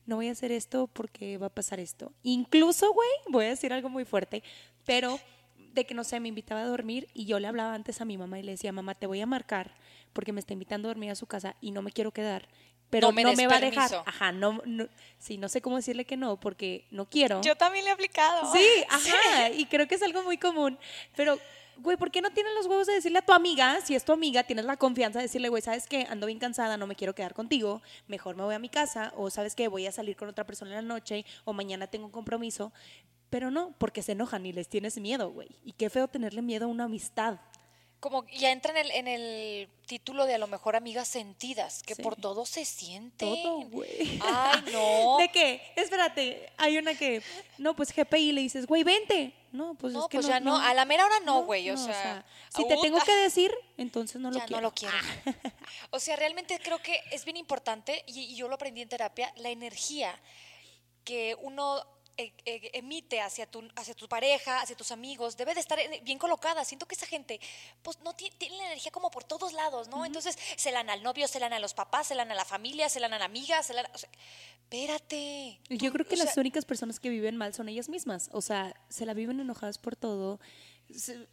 No 0.07 0.17
voy 0.17 0.29
a 0.29 0.33
hacer 0.33 0.53
esto 0.53 0.87
porque 0.87 1.39
va 1.39 1.47
a 1.47 1.55
pasar 1.55 1.81
esto. 1.81 2.13
Incluso, 2.23 2.93
güey, 2.93 3.09
voy 3.29 3.47
a 3.47 3.51
decir 3.51 3.73
algo 3.73 3.89
muy 3.89 4.05
fuerte, 4.05 4.43
pero 4.85 5.19
de 5.75 5.87
que 5.87 5.95
no 5.95 6.05
sé, 6.05 6.21
me 6.21 6.29
invitaba 6.29 6.63
a 6.63 6.67
dormir 6.67 7.09
y 7.15 7.25
yo 7.25 7.39
le 7.39 7.49
hablaba 7.49 7.75
antes 7.75 8.01
a 8.01 8.05
mi 8.05 8.19
mamá 8.19 8.39
y 8.39 8.43
le 8.43 8.53
decía, 8.53 8.73
mamá, 8.73 8.95
te 8.95 9.07
voy 9.07 9.21
a 9.21 9.27
marcar 9.27 9.75
porque 10.13 10.33
me 10.33 10.41
está 10.41 10.53
invitando 10.53 10.89
a 10.89 10.91
dormir 10.91 11.11
a 11.11 11.15
su 11.15 11.27
casa 11.27 11.57
y 11.61 11.71
no 11.71 11.83
me 11.83 11.93
quiero 11.93 12.13
quedar 12.13 12.49
pero 12.93 13.11
no 13.11 13.33
me, 13.33 13.47
va 13.47 13.57
a 13.57 13.61
dejar. 13.61 13.91
Ajá, 14.05 14.33
no, 14.33 14.61
no, 14.67 14.87
sí, 15.19 15.39
no 15.39 15.49
sé 15.49 15.63
cómo 15.63 15.77
decirle 15.77 16.05
que 16.05 16.19
no, 16.19 16.39
porque 16.39 16.85
no 16.91 17.07
quiero. 17.07 17.41
Yo 17.41 17.57
también 17.57 17.87
le 17.87 17.91
he 17.91 17.95
aplicado. 17.95 18.53
Sí, 18.53 18.67
ajá, 18.91 19.49
y 19.49 19.65
creo 19.65 19.89
que 19.89 19.95
es 19.95 20.03
algo 20.03 20.23
muy 20.25 20.37
común, 20.37 20.79
pero 21.17 21.39
güey, 21.79 21.97
¿por 21.97 22.11
qué 22.11 22.21
no 22.21 22.31
tienes 22.33 22.53
los 22.55 22.67
huevos 22.67 22.87
de 22.87 22.93
decirle 22.93 23.21
a 23.21 23.23
tu 23.23 23.33
amiga, 23.33 23.81
si 23.81 23.95
es 23.95 24.05
tu 24.05 24.13
amiga, 24.13 24.43
tienes 24.43 24.67
la 24.67 24.77
confianza 24.77 25.21
de 25.21 25.23
decirle, 25.25 25.49
güey, 25.49 25.63
¿sabes 25.63 25.87
qué? 25.87 26.07
Ando 26.11 26.27
bien 26.27 26.39
cansada, 26.39 26.77
no 26.77 26.87
me 26.87 26.95
quiero 26.95 27.15
quedar 27.15 27.33
contigo, 27.33 27.81
mejor 28.09 28.37
me 28.37 28.43
voy 28.43 28.55
a 28.55 28.59
mi 28.59 28.69
casa, 28.69 29.15
o 29.17 29.31
¿sabes 29.31 29.55
qué? 29.55 29.69
Voy 29.69 29.87
a 29.87 29.93
salir 29.93 30.15
con 30.15 30.29
otra 30.29 30.45
persona 30.45 30.73
en 30.73 30.87
la 30.87 30.95
noche, 30.95 31.25
o 31.47 31.55
mañana 31.55 31.87
tengo 31.87 32.05
un 32.05 32.13
compromiso. 32.13 32.75
Pero 33.31 33.51
no, 33.51 33.75
porque 33.79 34.03
se 34.03 34.13
enojan 34.13 34.45
y 34.45 34.53
les 34.53 34.69
tienes 34.69 34.99
miedo, 34.99 35.31
güey. 35.31 35.49
Y 35.65 35.73
qué 35.73 35.89
feo 35.89 36.09
tenerle 36.09 36.43
miedo 36.43 36.67
a 36.67 36.69
una 36.69 36.85
amistad 36.85 37.39
como 38.03 38.27
ya 38.27 38.51
entra 38.51 38.73
en 38.73 38.79
el, 38.79 38.91
en 38.91 39.07
el 39.07 39.69
título 39.87 40.27
de 40.27 40.35
a 40.35 40.39
lo 40.39 40.49
mejor 40.49 40.75
amigas 40.75 41.07
sentidas, 41.07 41.85
que 41.85 41.95
por 41.95 42.17
todo 42.17 42.45
se 42.45 42.65
siente. 42.65 43.25
Todo, 43.25 43.61
güey. 43.61 44.19
Ay, 44.21 44.65
no. 44.73 45.17
¿De 45.21 45.31
qué? 45.31 45.63
Espérate, 45.77 46.53
hay 46.57 46.79
una 46.79 46.97
que, 46.97 47.23
no, 47.59 47.77
pues 47.77 47.95
GPI 47.95 48.33
le 48.33 48.41
dices, 48.41 48.67
güey, 48.67 48.83
vente. 48.83 49.33
No, 49.53 49.75
pues 49.75 49.95
es 49.95 50.01
que 50.09 50.17
pues 50.17 50.27
no, 50.27 50.33
ya 50.33 50.41
no, 50.41 50.57
a 50.57 50.75
la 50.75 50.85
mera 50.85 51.07
hora 51.07 51.21
no, 51.21 51.45
güey, 51.45 51.71
o, 51.71 51.77
sea, 51.77 52.27
si 52.49 52.67
te 52.67 52.77
tengo 52.79 52.99
que 53.05 53.15
decir, 53.15 53.55
entonces 53.77 54.21
no 54.21 54.31
lo 54.33 54.39
ya 54.41 54.47
quiero. 54.47 54.61
no 54.61 54.69
lo 54.69 54.75
quiero. 54.75 54.97
o 55.91 56.01
sea, 56.01 56.17
realmente 56.17 56.59
creo 56.59 56.83
que 56.83 57.01
es 57.13 57.25
bien 57.25 57.37
importante, 57.37 58.03
y 58.09 58.35
yo 58.35 58.49
lo 58.49 58.57
aprendí 58.57 58.83
en 58.83 58.89
terapia, 58.89 59.33
la 59.37 59.51
energía 59.51 60.19
que 61.05 61.37
uno 61.41 61.87
emite 62.17 63.21
hacia 63.21 63.47
tu, 63.47 63.63
hacia 63.77 63.95
tu 63.95 64.09
pareja, 64.09 64.61
hacia 64.61 64.77
tus 64.77 64.93
amigos, 64.93 65.37
debe 65.37 65.55
de 65.55 65.61
estar 65.61 65.79
bien 66.03 66.19
colocada. 66.19 66.65
Siento 66.65 66.87
que 66.87 66.95
esa 66.95 67.07
gente, 67.07 67.41
pues 67.83 67.99
no 68.01 68.15
tiene, 68.15 68.57
la 68.57 68.67
energía 68.67 68.93
como 68.93 69.11
por 69.11 69.25
todos 69.25 69.53
lados, 69.53 69.89
¿no? 69.89 70.05
Entonces 70.05 70.39
se 70.57 70.73
la 70.73 70.81
al 70.81 71.03
novio, 71.03 71.29
se 71.29 71.41
la 71.41 71.47
a 71.47 71.59
los 71.59 71.75
papás, 71.75 72.09
se 72.09 72.15
la 72.15 72.23
a 72.23 72.35
la 72.35 72.45
familia, 72.45 72.89
se 72.89 73.01
la 73.01 73.07
a 73.07 73.19
la 73.19 73.25
amiga, 73.25 73.63
se 73.63 73.75
la 73.75 73.89
o 73.95 73.99
sea, 73.99 74.11
espérate. 74.65 75.61
Yo 75.69 75.93
creo 75.93 76.07
que 76.07 76.17
las 76.17 76.37
únicas 76.37 76.65
personas 76.65 77.01
que 77.01 77.09
viven 77.09 77.37
mal 77.37 77.55
son 77.55 77.69
ellas 77.69 77.89
mismas. 77.89 78.29
O 78.33 78.41
sea, 78.41 78.75
se 78.89 79.07
la 79.07 79.15
viven 79.15 79.41
enojadas 79.41 79.79
por 79.79 79.97
todo 79.97 80.41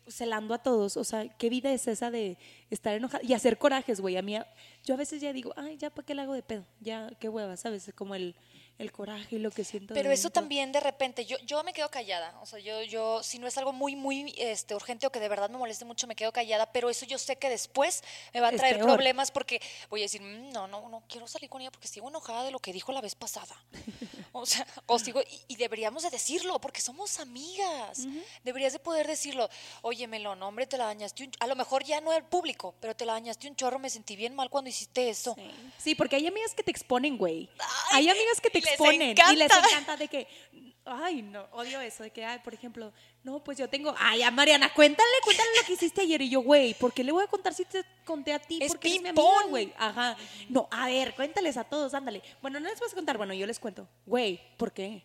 celando 0.08 0.54
a 0.54 0.60
todos. 0.60 0.98
O 0.98 1.04
sea, 1.04 1.28
¿qué 1.38 1.50
vida 1.50 1.72
es 1.72 1.88
esa 1.88 2.12
de 2.12 2.38
estar 2.70 2.96
enojada? 2.96 3.24
Y 3.24 3.34
hacer 3.34 3.58
corajes, 3.58 4.02
güey. 4.02 4.18
A 4.18 4.22
mí, 4.22 4.38
yo 4.84 4.94
a 4.94 4.98
veces 4.98 5.22
ya 5.22 5.34
digo, 5.34 5.54
ay, 5.56 5.78
ya, 5.78 5.90
¿para 5.90 6.06
qué 6.06 6.16
le 6.16 6.22
hago 6.22 6.34
de 6.34 6.44
pedo? 6.44 6.66
Ya, 6.80 7.12
qué 7.20 7.30
hueva, 7.30 7.58
¿sabes? 7.58 7.92
Como 7.96 8.16
el, 8.16 8.36
el 8.80 8.94
coraje 8.94 9.36
y 9.36 9.40
lo 9.40 9.52
que 9.52 9.66
siento. 9.66 9.94
Pero 9.94 10.10
eso 10.10 10.30
también 10.30 10.72
de 10.72 10.80
repente, 10.80 11.26
yo, 11.26 11.38
yo 11.40 11.62
me 11.64 11.74
quedo 11.74 11.92
callada, 11.92 12.34
o 12.42 12.46
sea, 12.46 12.60
yo, 12.60 12.82
yo, 12.84 13.22
si 13.22 13.38
no 13.38 13.46
es 13.46 13.58
algo 13.58 13.74
muy, 13.74 13.96
muy 13.98 14.34
este, 14.38 14.74
urgente 14.74 15.06
o 15.06 15.12
que 15.12 15.20
de 15.20 15.28
verdad 15.28 15.50
me 15.50 15.58
moleste 15.58 15.84
mucho, 15.84 16.08
me 16.08 16.16
quedo 16.16 16.32
callada, 16.32 16.72
pero 16.72 16.90
eso 16.90 17.06
yo 17.06 17.18
sé 17.18 17.36
que 17.36 17.50
después 17.50 18.02
me 18.34 18.40
va 18.40 18.48
a 18.48 18.52
traer 18.54 18.80
problemas 18.80 19.32
porque 19.32 19.62
voy 19.90 20.00
a 20.00 20.04
decir, 20.04 20.22
mm, 20.22 20.52
no, 20.52 20.68
no, 20.68 20.88
no 20.88 21.04
quiero 21.10 21.28
salir 21.28 21.50
con 21.50 21.62
ella 21.62 21.72
porque 21.72 21.90
sigo 21.90 22.08
enojada 22.08 22.44
de 22.46 22.52
lo 22.52 22.60
que 22.60 22.72
dijo 22.72 22.94
la 22.94 23.02
vez 23.02 23.16
pasada. 23.16 23.62
o 24.32 24.46
sea, 24.46 24.66
o 24.86 24.98
sigo, 24.98 25.22
y, 25.50 25.56
deberíamos 25.58 26.04
de 26.04 26.10
decirlo 26.10 26.60
porque 26.62 26.80
somos 26.80 27.20
amigas, 27.20 28.08
deberías 28.46 28.72
de 28.72 28.80
poder 28.80 29.08
decirlo, 29.08 29.50
oye, 29.82 30.08
Melón, 30.08 30.42
hombre, 30.42 30.68
te 30.68 30.78
la 30.78 30.86
dañaste, 30.86 31.26
un, 31.26 31.32
a 31.42 31.48
lo 31.48 31.56
mejor 31.58 31.84
ya 31.84 32.00
no 32.00 32.14
el 32.14 32.24
público, 32.24 32.74
pero 32.80 32.96
te 32.96 33.06
la 33.06 33.12
dañaste 33.12 33.50
un 33.50 33.58
chorro, 33.58 33.78
me 33.78 33.90
sentí 33.90 34.16
bien 34.16 34.36
mal 34.36 34.50
cuando 34.50 34.69
hiciste 34.70 35.10
eso. 35.10 35.36
Sí, 35.78 35.96
porque 35.96 36.16
hay 36.16 36.28
amigas 36.28 36.54
que 36.54 36.64
te 36.64 36.72
exponen, 36.72 37.18
güey. 37.18 37.50
Hay 37.92 38.10
amigas 38.10 38.42
que 38.42 38.50
te 38.50 38.60
exponen 38.60 39.16
y 39.32 39.36
les 39.36 39.52
encanta 39.52 39.98
de 39.98 40.08
que, 40.08 40.28
ay, 40.86 41.22
no, 41.22 41.48
odio 41.52 41.80
eso, 41.82 42.04
de 42.04 42.12
que, 42.12 42.26
ay, 42.26 42.40
por 42.40 42.54
ejemplo, 42.54 42.92
no, 43.24 43.44
pues 43.44 43.58
yo 43.58 43.70
tengo, 43.70 43.94
ay, 43.98 44.24
a 44.24 44.32
Mariana, 44.32 44.74
cuéntale, 44.74 45.10
cuéntale 45.24 45.50
lo 45.58 45.66
que 45.66 45.74
hiciste 45.74 46.02
ayer. 46.02 46.22
Y 46.22 46.30
yo, 46.30 46.42
güey, 46.42 46.74
¿por 46.74 46.94
qué 46.94 47.04
le 47.04 47.12
voy 47.12 47.24
a 47.24 47.28
contar 47.28 47.54
si 47.54 47.66
te 47.66 47.84
conté 48.06 48.34
a 48.34 48.40
ti? 48.40 48.60
Es 48.62 48.70
porque 48.72 48.90
eres 48.90 49.02
mi 49.02 49.10
amiga, 49.10 49.44
güey. 49.48 49.74
Ajá. 49.78 50.18
No, 50.50 50.68
a 50.72 50.88
ver, 50.88 51.14
cuéntales 51.16 51.58
a 51.58 51.64
todos, 51.64 51.94
ándale. 51.94 52.22
Bueno, 52.42 52.60
no 52.60 52.70
les 52.70 52.80
vas 52.80 52.92
a 52.92 52.96
contar, 52.96 53.18
bueno, 53.18 53.34
yo 53.34 53.46
les 53.46 53.60
cuento. 53.60 53.88
Güey, 54.06 54.42
¿por 54.58 54.72
qué? 54.72 55.04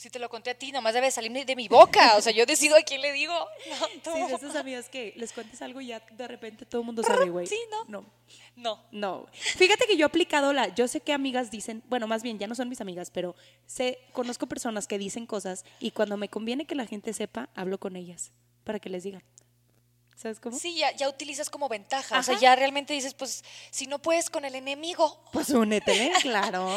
Si 0.00 0.08
te 0.08 0.18
lo 0.18 0.30
conté 0.30 0.48
a 0.48 0.54
ti, 0.54 0.72
nomás 0.72 0.94
debe 0.94 1.10
salir 1.10 1.44
de 1.44 1.54
mi 1.54 1.68
boca. 1.68 2.16
O 2.16 2.22
sea, 2.22 2.32
yo 2.32 2.46
decido 2.46 2.74
a 2.74 2.80
quién 2.80 3.02
le 3.02 3.12
digo. 3.12 3.34
No, 3.34 3.86
Sí, 4.14 4.18
de 4.18 4.34
esas 4.34 4.56
amigas 4.56 4.88
que 4.88 5.12
les 5.14 5.30
cuentes 5.30 5.60
algo 5.60 5.78
y 5.82 5.88
ya 5.88 6.00
de 6.12 6.26
repente 6.26 6.64
todo 6.64 6.80
el 6.80 6.86
mundo 6.86 7.02
sabe, 7.02 7.28
güey. 7.28 7.46
Sí, 7.46 7.58
¿no? 7.70 7.84
No. 7.86 8.06
No. 8.56 8.82
No. 8.92 9.26
Fíjate 9.30 9.84
que 9.86 9.98
yo 9.98 10.06
he 10.06 10.08
aplicado 10.08 10.54
la. 10.54 10.74
Yo 10.74 10.88
sé 10.88 11.02
que 11.02 11.12
amigas 11.12 11.50
dicen. 11.50 11.82
Bueno, 11.90 12.06
más 12.06 12.22
bien, 12.22 12.38
ya 12.38 12.46
no 12.46 12.54
son 12.54 12.70
mis 12.70 12.80
amigas, 12.80 13.10
pero 13.10 13.36
sé, 13.66 13.98
conozco 14.14 14.46
personas 14.46 14.86
que 14.86 14.96
dicen 14.96 15.26
cosas 15.26 15.66
y 15.80 15.90
cuando 15.90 16.16
me 16.16 16.30
conviene 16.30 16.64
que 16.64 16.76
la 16.76 16.86
gente 16.86 17.12
sepa, 17.12 17.50
hablo 17.54 17.78
con 17.78 17.94
ellas 17.94 18.32
para 18.64 18.78
que 18.78 18.88
les 18.88 19.02
digan. 19.02 19.22
¿Sabes 20.20 20.38
cómo? 20.38 20.58
Sí, 20.58 20.74
ya, 20.76 20.94
ya 20.96 21.08
utilizas 21.08 21.48
como 21.48 21.66
ventaja. 21.68 22.18
O 22.18 22.22
sea, 22.22 22.38
ya 22.38 22.54
realmente 22.54 22.92
dices, 22.92 23.14
pues, 23.14 23.42
si 23.70 23.86
no 23.86 23.98
puedes 24.00 24.28
con 24.28 24.44
el 24.44 24.54
enemigo, 24.54 25.18
Pues 25.32 25.48
únetele, 25.48 26.12
claro. 26.20 26.68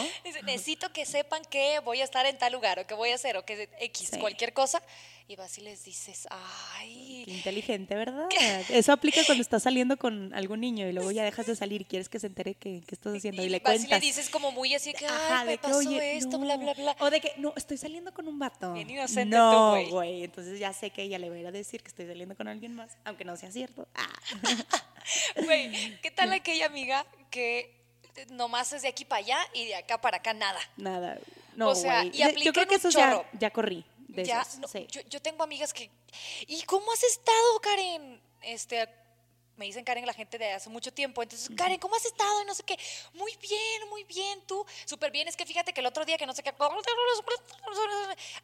necesito 0.45 0.93
que 0.93 1.05
sepan 1.05 1.43
que 1.49 1.79
voy 1.79 1.99
a 1.99 2.05
estar 2.05 2.25
en 2.25 2.37
tal 2.37 2.53
lugar, 2.53 2.79
o 2.79 2.87
que 2.87 2.93
voy 2.93 3.09
a 3.11 3.15
hacer, 3.15 3.35
o 3.35 3.43
que 3.43 3.69
X, 3.81 4.11
Sí. 4.13 4.19
cualquier 4.19 4.53
cosa. 4.53 4.81
Y 5.27 5.35
vas 5.37 5.57
y 5.57 5.61
les 5.61 5.85
dices, 5.85 6.27
ay, 6.29 7.23
Qué 7.25 7.31
inteligente, 7.31 7.95
¿verdad? 7.95 8.27
Eso 8.69 8.91
aplica 8.91 9.21
cuando 9.25 9.41
estás 9.41 9.63
saliendo 9.63 9.97
con 9.97 10.33
algún 10.33 10.59
niño 10.59 10.87
y 10.87 10.91
luego 10.91 11.11
ya 11.11 11.23
dejas 11.23 11.45
de 11.45 11.55
salir 11.55 11.81
y 11.81 11.85
quieres 11.85 12.09
que 12.09 12.19
se 12.19 12.27
entere 12.27 12.55
que, 12.55 12.81
que 12.81 12.95
estás 12.95 13.15
haciendo 13.15 13.41
y, 13.41 13.49
le 13.49 13.59
vas 13.59 13.63
cuentas. 13.63 13.87
y 13.87 13.93
le 13.93 13.99
dices 13.99 14.29
como 14.29 14.51
muy 14.51 14.73
así 14.75 14.93
que, 14.93 15.07
ay, 15.07 15.47
me 15.47 15.57
pasó 15.57 15.89
esto, 15.89 16.37
bla, 16.39 16.57
bla, 16.57 16.73
bla. 16.73 16.95
O 16.99 17.09
de 17.09 17.21
que, 17.21 17.33
no, 17.37 17.53
estoy 17.55 17.77
saliendo 17.77 18.13
con 18.13 18.27
un 18.27 18.37
vato. 18.37 18.73
Bien 18.73 18.89
inocente 18.89 19.35
no, 19.35 19.71
güey. 19.71 19.89
güey. 19.89 20.23
Entonces 20.23 20.59
ya 20.59 20.73
sé 20.73 20.89
que 20.89 21.03
ella 21.03 21.17
le 21.19 21.29
va 21.29 21.35
a 21.35 21.39
ir 21.39 21.47
a 21.47 21.51
decir 21.51 21.81
que 21.81 21.87
estoy 21.87 22.05
saliendo 22.05 22.35
con 22.35 22.49
alguien 22.49 22.75
más, 22.75 22.97
aunque 23.05 23.23
no 23.23 23.37
sea 23.37 23.51
cierto. 23.51 23.87
Ah. 23.95 24.09
Güey, 25.43 25.99
¿qué 26.01 26.11
tal 26.11 26.31
aquella 26.31 26.65
amiga 26.65 27.05
que 27.29 27.75
nomás 28.29 28.73
es 28.73 28.83
de 28.83 28.87
aquí 28.87 29.05
para 29.05 29.19
allá 29.19 29.37
y 29.53 29.65
de 29.65 29.75
acá 29.75 29.99
para 29.99 30.17
acá 30.17 30.33
nada? 30.33 30.59
Nada. 30.77 31.19
No, 31.55 31.69
O 31.69 31.75
sea, 31.75 32.05
y 32.05 32.11
Yo 32.43 32.53
creo 32.53 32.67
que 32.67 32.75
eso 32.75 32.89
ya, 32.89 33.23
ya 33.33 33.51
corrí. 33.51 33.85
De 34.13 34.25
ya, 34.25 34.45
no, 34.59 34.67
sí. 34.67 34.85
yo, 34.89 35.01
yo 35.09 35.21
tengo 35.21 35.43
amigas 35.43 35.73
que. 35.73 35.89
¿Y 36.47 36.61
cómo 36.63 36.91
has 36.91 37.03
estado, 37.03 37.59
Karen? 37.61 38.21
Este, 38.43 38.87
me 39.55 39.65
dicen 39.65 39.83
Karen 39.83 40.05
la 40.05 40.13
gente 40.13 40.37
de 40.37 40.51
hace 40.51 40.69
mucho 40.69 40.91
tiempo. 40.91 41.21
Entonces, 41.21 41.49
Karen, 41.55 41.79
¿cómo 41.79 41.95
has 41.95 42.05
estado? 42.05 42.41
Y 42.41 42.45
no 42.45 42.55
sé 42.55 42.63
qué. 42.63 42.77
Muy 43.13 43.35
bien, 43.37 43.89
muy 43.89 44.03
bien. 44.03 44.41
Tú, 44.47 44.65
súper 44.85 45.11
bien. 45.11 45.27
Es 45.27 45.35
que 45.35 45.45
fíjate 45.45 45.73
que 45.73 45.81
el 45.81 45.85
otro 45.85 46.05
día 46.05 46.17
que 46.17 46.25
no 46.25 46.33
sé 46.33 46.41
qué. 46.41 46.53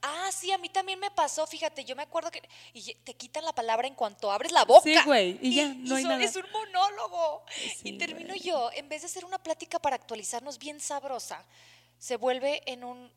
Ah, 0.01 0.29
sí, 0.31 0.51
a 0.51 0.57
mí 0.57 0.69
también 0.69 0.99
me 0.99 1.09
pasó. 1.09 1.47
Fíjate, 1.47 1.83
yo 1.83 1.95
me 1.95 2.03
acuerdo 2.03 2.29
que. 2.29 2.41
Y 2.73 2.93
te 2.95 3.15
quitan 3.15 3.43
la 3.43 3.53
palabra 3.53 3.87
en 3.87 3.95
cuanto 3.95 4.31
abres 4.31 4.51
la 4.51 4.65
boca. 4.65 4.83
Sí, 4.83 4.95
güey, 5.05 5.39
y 5.41 5.55
ya, 5.55 5.73
no 5.73 5.95
hay 5.95 6.03
nada. 6.03 6.23
Es 6.23 6.35
un 6.35 6.49
monólogo. 6.51 7.43
Sí, 7.51 7.89
y 7.89 7.97
termino 7.97 8.29
güey. 8.29 8.39
yo, 8.41 8.69
en 8.73 8.87
vez 8.87 9.01
de 9.01 9.07
hacer 9.07 9.25
una 9.25 9.37
plática 9.41 9.79
para 9.79 9.95
actualizarnos 9.95 10.59
bien 10.59 10.79
sabrosa, 10.79 11.43
se 11.97 12.17
vuelve 12.17 12.61
en 12.65 12.83
un. 12.83 13.11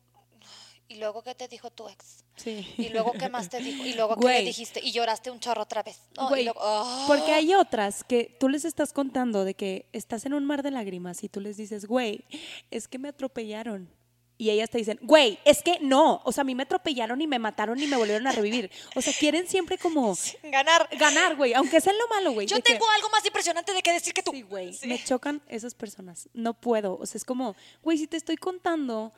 ¿Y 0.93 0.97
luego 0.99 1.23
qué 1.23 1.33
te 1.33 1.47
dijo 1.47 1.71
tu 1.71 1.87
ex? 1.89 2.23
Sí. 2.35 2.67
¿Y 2.77 2.89
luego 2.89 3.13
qué 3.13 3.29
más 3.29 3.49
te 3.49 3.59
dijo? 3.59 3.83
¿Y 3.85 3.93
luego 3.93 4.15
qué 4.15 4.19
le 4.27 4.33
Güey. 4.33 4.45
dijiste? 4.45 4.79
Y 4.83 4.91
lloraste 4.91 5.31
un 5.31 5.39
chorro 5.39 5.63
otra 5.63 5.81
vez. 5.81 5.99
No, 6.17 6.29
Güey, 6.29 6.43
luego- 6.43 6.59
¡Ah! 6.61 7.05
Porque 7.07 7.31
hay 7.31 7.53
otras 7.55 8.03
que 8.03 8.35
tú 8.39 8.47
les 8.49 8.63
estás 8.65 8.93
contando 8.93 9.43
de 9.45 9.55
que 9.55 9.87
estás 9.91 10.25
en 10.25 10.33
un 10.33 10.45
mar 10.45 10.61
de 10.61 10.71
lágrimas 10.71 11.23
y 11.23 11.29
tú 11.29 11.39
les 11.41 11.57
dices, 11.57 11.85
güey, 11.85 12.23
es 12.71 12.87
que 12.87 12.99
me 12.99 13.09
atropellaron. 13.09 13.89
Y 14.35 14.49
ellas 14.49 14.69
te 14.71 14.79
dicen, 14.79 14.99
güey, 15.03 15.37
es 15.45 15.61
que 15.61 15.77
no. 15.79 16.19
O 16.25 16.31
sea, 16.31 16.41
a 16.41 16.43
mí 16.43 16.55
me 16.55 16.63
atropellaron 16.63 17.21
y 17.21 17.27
me 17.27 17.37
mataron 17.37 17.79
y 17.81 17.85
me 17.85 17.95
volvieron 17.95 18.25
a 18.27 18.31
revivir. 18.31 18.69
O 18.95 19.01
sea, 19.01 19.13
quieren 19.13 19.47
siempre 19.47 19.77
como 19.77 20.17
Ganar. 20.43 20.89
ganar, 20.97 21.35
güey, 21.35 21.53
aunque 21.53 21.79
sea 21.79 21.93
en 21.93 21.99
lo 21.99 22.07
malo, 22.07 22.31
güey. 22.33 22.47
Yo 22.47 22.55
de 22.57 22.63
que- 22.63 22.73
tengo 22.73 22.85
algo 22.89 23.09
más 23.09 23.23
impresionante 23.25 23.73
de 23.73 23.81
que 23.83 23.91
decir 23.93 24.11
que 24.13 24.23
tú. 24.23 24.31
Sí, 24.31 24.41
güey. 24.41 24.73
Sí. 24.73 24.87
Me 24.87 25.01
chocan 25.01 25.41
esas 25.47 25.75
personas. 25.75 26.27
No 26.33 26.55
puedo. 26.55 26.97
O 26.97 27.05
sea, 27.05 27.17
es 27.19 27.25
como, 27.25 27.55
güey, 27.83 27.97
si 27.99 28.07
te 28.07 28.17
estoy 28.17 28.35
contando 28.35 29.13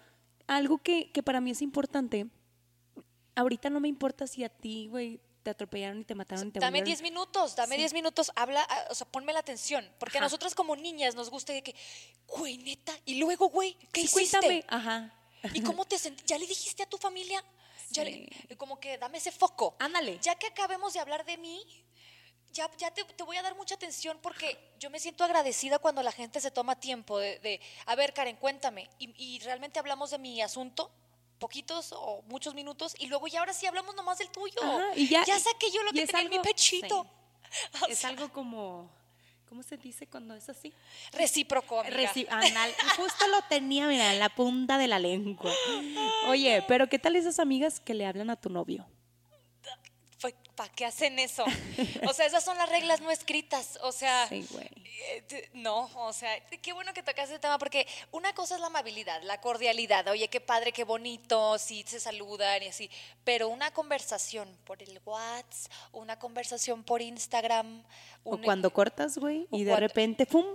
algo 0.47 0.77
que, 0.79 1.11
que 1.11 1.23
para 1.23 1.41
mí 1.41 1.51
es 1.51 1.61
importante, 1.61 2.27
ahorita 3.35 3.69
no 3.69 3.79
me 3.79 3.87
importa 3.87 4.27
si 4.27 4.43
a 4.43 4.49
ti, 4.49 4.87
güey, 4.89 5.19
te 5.43 5.51
atropellaron 5.51 6.01
y 6.01 6.05
te 6.05 6.15
mataron 6.15 6.47
y 6.47 6.51
te 6.51 6.59
Dame 6.59 6.79
volvieron- 6.79 6.85
10 6.85 7.01
minutos, 7.03 7.55
dame 7.55 7.77
10 7.77 7.93
minutos, 7.93 8.31
habla, 8.35 8.65
ah, 8.67 8.85
o 8.89 8.95
sea, 8.95 9.07
ponme 9.07 9.31
la 9.33 9.39
atención. 9.39 9.87
Porque 9.99 10.17
a 10.17 10.21
Ajá. 10.21 10.25
nosotras 10.25 10.55
como 10.55 10.75
niñas 10.75 11.13
nos 11.15 11.29
gusta 11.29 11.53
de 11.53 11.61
que, 11.61 11.75
güey, 12.27 12.57
neta, 12.57 12.93
y 13.05 13.15
luego, 13.15 13.49
güey, 13.49 13.75
¿qué 13.93 14.01
Sí, 14.01 14.05
hiciste? 14.19 14.37
cuéntame. 14.39 14.65
Ajá. 14.67 15.13
¿Y 15.53 15.61
cómo 15.61 15.85
te 15.85 15.99
sentiste? 15.99 16.27
¿Ya 16.27 16.39
le 16.39 16.47
dijiste 16.47 16.81
a 16.83 16.89
tu 16.89 16.97
familia? 16.97 17.43
Ya 17.91 18.03
Sí. 18.03 18.27
le- 18.49 18.57
como 18.57 18.79
que 18.79 18.97
dame 18.97 19.19
ese 19.19 19.31
foco. 19.31 19.75
Ándale. 19.77 20.17
Ya 20.23 20.33
que 20.35 20.47
acabemos 20.47 20.93
de 20.93 20.99
hablar 20.99 21.23
de 21.25 21.37
mí, 21.37 21.63
ya, 22.55 22.71
ya 22.77 22.89
te, 22.91 23.03
te 23.03 23.23
voy 23.23 23.37
a 23.37 23.43
dar 23.43 23.55
mucha 23.55 23.75
atención 23.75 24.17
porque 24.21 24.57
yo 24.79 24.89
me 24.89 24.99
siento 24.99 25.23
agradecida 25.23 25.77
cuando 25.77 26.01
la 26.01 26.11
gente 26.11 26.39
se 26.41 26.49
toma 26.49 26.79
tiempo 26.79 27.19
de, 27.19 27.37
de, 27.39 27.61
a 27.85 27.95
ver, 27.95 28.13
Karen, 28.13 28.37
cuéntame. 28.37 28.89
Y, 28.97 29.13
y 29.23 29.39
realmente 29.39 29.77
hablamos 29.77 30.09
de 30.11 30.17
mi 30.17 30.41
asunto, 30.41 30.89
poquitos 31.37 31.91
o 31.91 32.23
muchos 32.27 32.53
minutos, 32.55 32.95
y 32.97 33.07
luego 33.07 33.27
ya 33.27 33.39
ahora 33.41 33.53
sí 33.53 33.65
hablamos 33.67 33.93
nomás 33.95 34.17
del 34.17 34.29
tuyo. 34.29 34.59
Ajá, 34.63 34.85
y 34.95 35.07
ya, 35.09 35.23
saqué 35.25 35.69
yo 35.71 35.83
lo 35.83 35.91
que 35.91 36.07
tenía 36.07 36.21
en 36.23 36.29
mi 36.29 36.39
pechito. 36.39 37.03
sí. 37.03 37.79
O 37.83 37.87
Es 37.87 38.03
algo 38.05 38.29
como, 38.33 38.89
¿cómo 39.47 39.61
se 39.61 39.77
dice 39.77 40.07
cuando 40.07 40.33
es 40.33 40.49
así? 40.49 40.73
recíproco, 41.11 41.81
anal- 41.81 42.75
justo 42.97 43.27
lo 43.27 43.41
tenía, 43.43 43.87
mira, 43.87 44.11
en 44.13 44.19
la 44.19 44.29
punta 44.29 44.77
de 44.77 44.87
la 44.87 44.97
lengua. 44.99 45.53
Oye, 46.27 46.63
pero 46.67 46.87
¿qué 46.87 46.99
tal 46.99 47.15
esas 47.15 47.39
amigas 47.39 47.79
que 47.79 47.93
le 47.93 48.05
hablan 48.05 48.29
a 48.29 48.35
tu 48.35 48.49
novio? 48.49 48.85
¿Para 50.55 50.71
qué 50.71 50.85
hacen 50.85 51.19
eso? 51.19 51.43
O 52.09 52.13
sea, 52.13 52.25
esas 52.25 52.43
son 52.43 52.57
las 52.57 52.69
reglas 52.69 53.01
no 53.01 53.11
escritas. 53.11 53.77
O 53.83 53.91
sea, 53.91 54.27
Sí, 54.29 54.45
güey. 54.51 54.69
Eh, 55.09 55.49
No, 55.53 55.89
o 55.95 56.13
sea, 56.13 56.39
qué 56.61 56.71
bueno 56.73 56.93
que 56.93 57.03
tocas 57.03 57.29
ese 57.29 57.39
tema 57.39 57.57
porque 57.59 57.85
una 58.11 58.33
cosa 58.33 58.55
es 58.55 58.61
la 58.61 58.67
amabilidad, 58.67 59.21
la 59.23 59.41
cordialidad, 59.41 60.07
oye, 60.07 60.29
qué 60.29 60.39
padre, 60.39 60.71
qué 60.71 60.83
bonito, 60.85 61.57
sí 61.59 61.83
se 61.85 61.99
saludan 61.99 62.63
y 62.63 62.67
así, 62.67 62.89
pero 63.23 63.49
una 63.49 63.71
conversación 63.71 64.47
por 64.65 64.81
el 64.81 64.99
WhatsApp, 65.05 65.71
una 65.91 66.17
conversación 66.17 66.83
por 66.83 67.01
Instagram, 67.01 67.83
O 68.23 68.37
cuando 68.41 68.71
cortas, 68.71 69.17
güey, 69.17 69.47
y 69.51 69.63
de 69.65 69.71
cuando- 69.71 69.87
repente, 69.87 70.25
¡pum! 70.25 70.45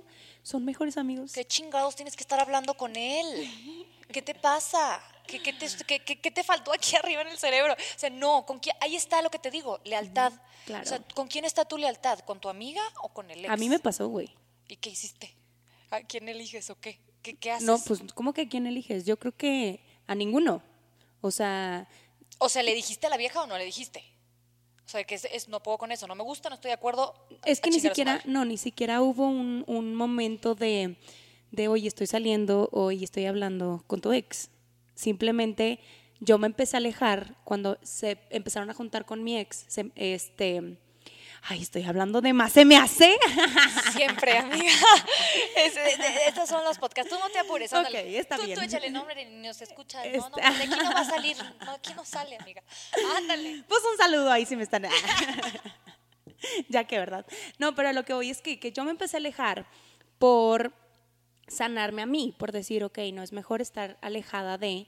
Son 0.43 0.65
mejores 0.65 0.97
amigos. 0.97 1.33
¿qué 1.33 1.45
chingados 1.45 1.95
tienes 1.95 2.17
que 2.17 2.23
estar 2.23 2.41
hablando 2.41 2.73
con 2.75 2.97
él? 2.97 3.27
¿Qué 4.13 4.23
te 4.23 4.35
pasa? 4.35 5.01
¿Qué, 5.31 5.41
qué 5.43 5.53
te, 5.53 5.67
qué- 5.87 6.01
qué- 6.05 6.21
qué 6.21 6.31
te 6.31 6.43
faltó 6.45 6.73
aquí 6.73 6.97
arriba 7.03 7.23
en 7.23 7.29
el 7.29 7.39
cerebro? 7.39 7.75
O 7.75 7.99
sea, 7.99 8.11
no, 8.11 8.45
¿con 8.47 8.59
quién? 8.59 8.77
ahí 8.81 8.97
está 8.97 9.23
lo 9.23 9.31
que 9.31 9.39
te 9.39 9.51
digo, 9.51 9.81
lealtad. 9.85 10.33
claro. 10.67 10.85
O 10.85 10.87
sea, 10.89 10.99
¿con 11.15 11.29
quién 11.29 11.45
está 11.45 11.65
tu 11.65 11.77
lealtad? 11.79 12.19
¿Con 12.21 12.41
tu 12.41 12.49
amiga 12.49 12.83
o 13.03 13.09
con 13.13 13.31
el 13.31 13.41
ex? 13.45 13.51
A 13.51 13.57
mí 13.57 13.69
me 13.69 13.79
pasó, 13.79 14.09
güey. 14.09 14.29
¿Y 14.69 14.77
qué 14.77 14.91
hiciste? 14.91 15.35
¿A 15.91 16.01
quién 16.03 16.29
eliges 16.29 16.71
o 16.71 16.79
qué? 16.81 17.01
¿Qué, 17.23 17.37
qué 17.37 17.51
haces? 17.51 17.67
No, 17.67 17.79
pues, 17.79 18.01
¿cómo 18.15 18.33
que 18.33 18.43
a 18.43 18.49
quién 18.49 18.67
eliges? 18.67 19.05
Yo 19.05 19.19
creo 19.19 19.37
que 19.37 19.81
a 20.07 20.15
ninguno. 20.15 20.63
O 21.21 21.31
sea, 21.31 21.87
O 22.39 22.49
sea, 22.49 22.63
¿le 22.63 22.75
dijiste 22.75 23.07
a 23.07 23.11
la 23.11 23.17
vieja 23.17 23.43
o 23.43 23.47
no 23.47 23.59
le 23.59 23.65
dijiste? 23.65 24.03
O 24.87 24.89
sea, 24.89 25.05
que 25.05 25.15
es, 25.17 25.25
es- 25.31 25.49
no 25.49 25.63
puedo 25.63 25.77
con 25.79 25.93
eso, 25.93 26.07
no 26.07 26.15
me 26.15 26.23
gusta, 26.23 26.49
no 26.49 26.55
estoy 26.55 26.71
de 26.71 26.75
acuerdo. 26.75 27.15
es 27.45 27.61
que 27.61 27.71
ni 27.71 27.79
siquiera, 27.81 28.23
no, 28.25 28.45
ni 28.45 28.57
siquiera 28.57 29.03
hubo 29.03 29.27
un, 29.27 29.65
un 29.67 29.95
momento 29.95 30.55
de, 30.55 30.97
de, 31.51 31.69
oye, 31.69 31.87
estoy 31.87 32.07
saliendo, 32.07 32.69
oye, 32.73 33.05
estoy 33.05 33.27
hablando 33.27 33.85
con 33.87 34.01
tu 34.01 34.13
ex. 34.13 34.49
Simplemente 35.01 35.81
yo 36.21 36.37
me 36.37 36.47
empecé 36.47 36.77
a 36.77 36.79
alejar 36.79 37.35
cuando 37.45 37.79
se 37.83 38.19
empezaron 38.29 38.69
a 38.69 38.75
juntar 38.75 39.07
con 39.07 39.25
mi 39.25 39.39
ex. 39.39 39.65
se- 39.67 39.91
este, 39.97 40.77
ay, 41.45 41.63
estoy 41.63 41.85
hablando 41.85 42.21
de 42.21 42.35
más, 42.35 42.53
se 42.53 42.67
me 42.67 42.77
hace. 42.77 43.17
Siempre, 43.95 44.37
amiga. 44.37 44.71
Es- 45.57 45.75
estos 46.29 46.51
son 46.51 46.63
los 46.65 46.77
podcasts. 46.79 47.11
Tú 47.11 47.19
no 47.19 47.31
te 47.31 47.39
apures, 47.39 47.73
ándale. 47.73 48.19
Está 48.19 48.37
tú, 48.37 48.43
bien. 48.45 48.59
Tú 48.59 48.63
échale 48.65 48.91
nombre 48.91 49.23
y 49.23 49.25
nos 49.47 49.63
escucha. 49.63 50.03
No, 50.05 50.29
no, 50.29 50.37
de 50.37 50.43
aquí 50.43 50.67
no 50.69 50.93
va 50.93 51.01
a 51.01 51.05
salir. 51.07 51.37
No, 51.65 51.71
aquí 51.73 51.95
no 51.95 52.05
sale, 52.05 52.37
amiga. 52.37 52.63
Ándale. 53.17 53.65
Pues 53.67 53.81
un 53.91 53.97
saludo 53.97 54.31
ahí 54.31 54.45
si 54.45 54.55
me 54.57 54.65
están. 54.65 54.85
ya 56.69 56.85
que, 56.85 56.99
¿verdad? 56.99 57.25
No, 57.59 57.75
pero 57.75 57.91
lo 57.95 58.05
que 58.05 58.13
voy 58.13 58.29
es 58.29 58.43
que, 58.43 58.59
que 58.61 58.73
yo 58.73 58.85
me 58.85 58.91
empecé 58.91 59.17
a 59.17 59.21
alejar 59.21 59.65
por 60.19 60.75
sanarme 61.51 62.03
a 62.03 62.07
mí, 62.07 62.35
por 62.39 62.53
decir, 62.53 62.85
ok, 62.85 62.99
no 63.13 63.23
es 63.23 63.33
mejor 63.33 63.61
estar 63.61 63.99
alejada 64.01 64.57
de, 64.57 64.87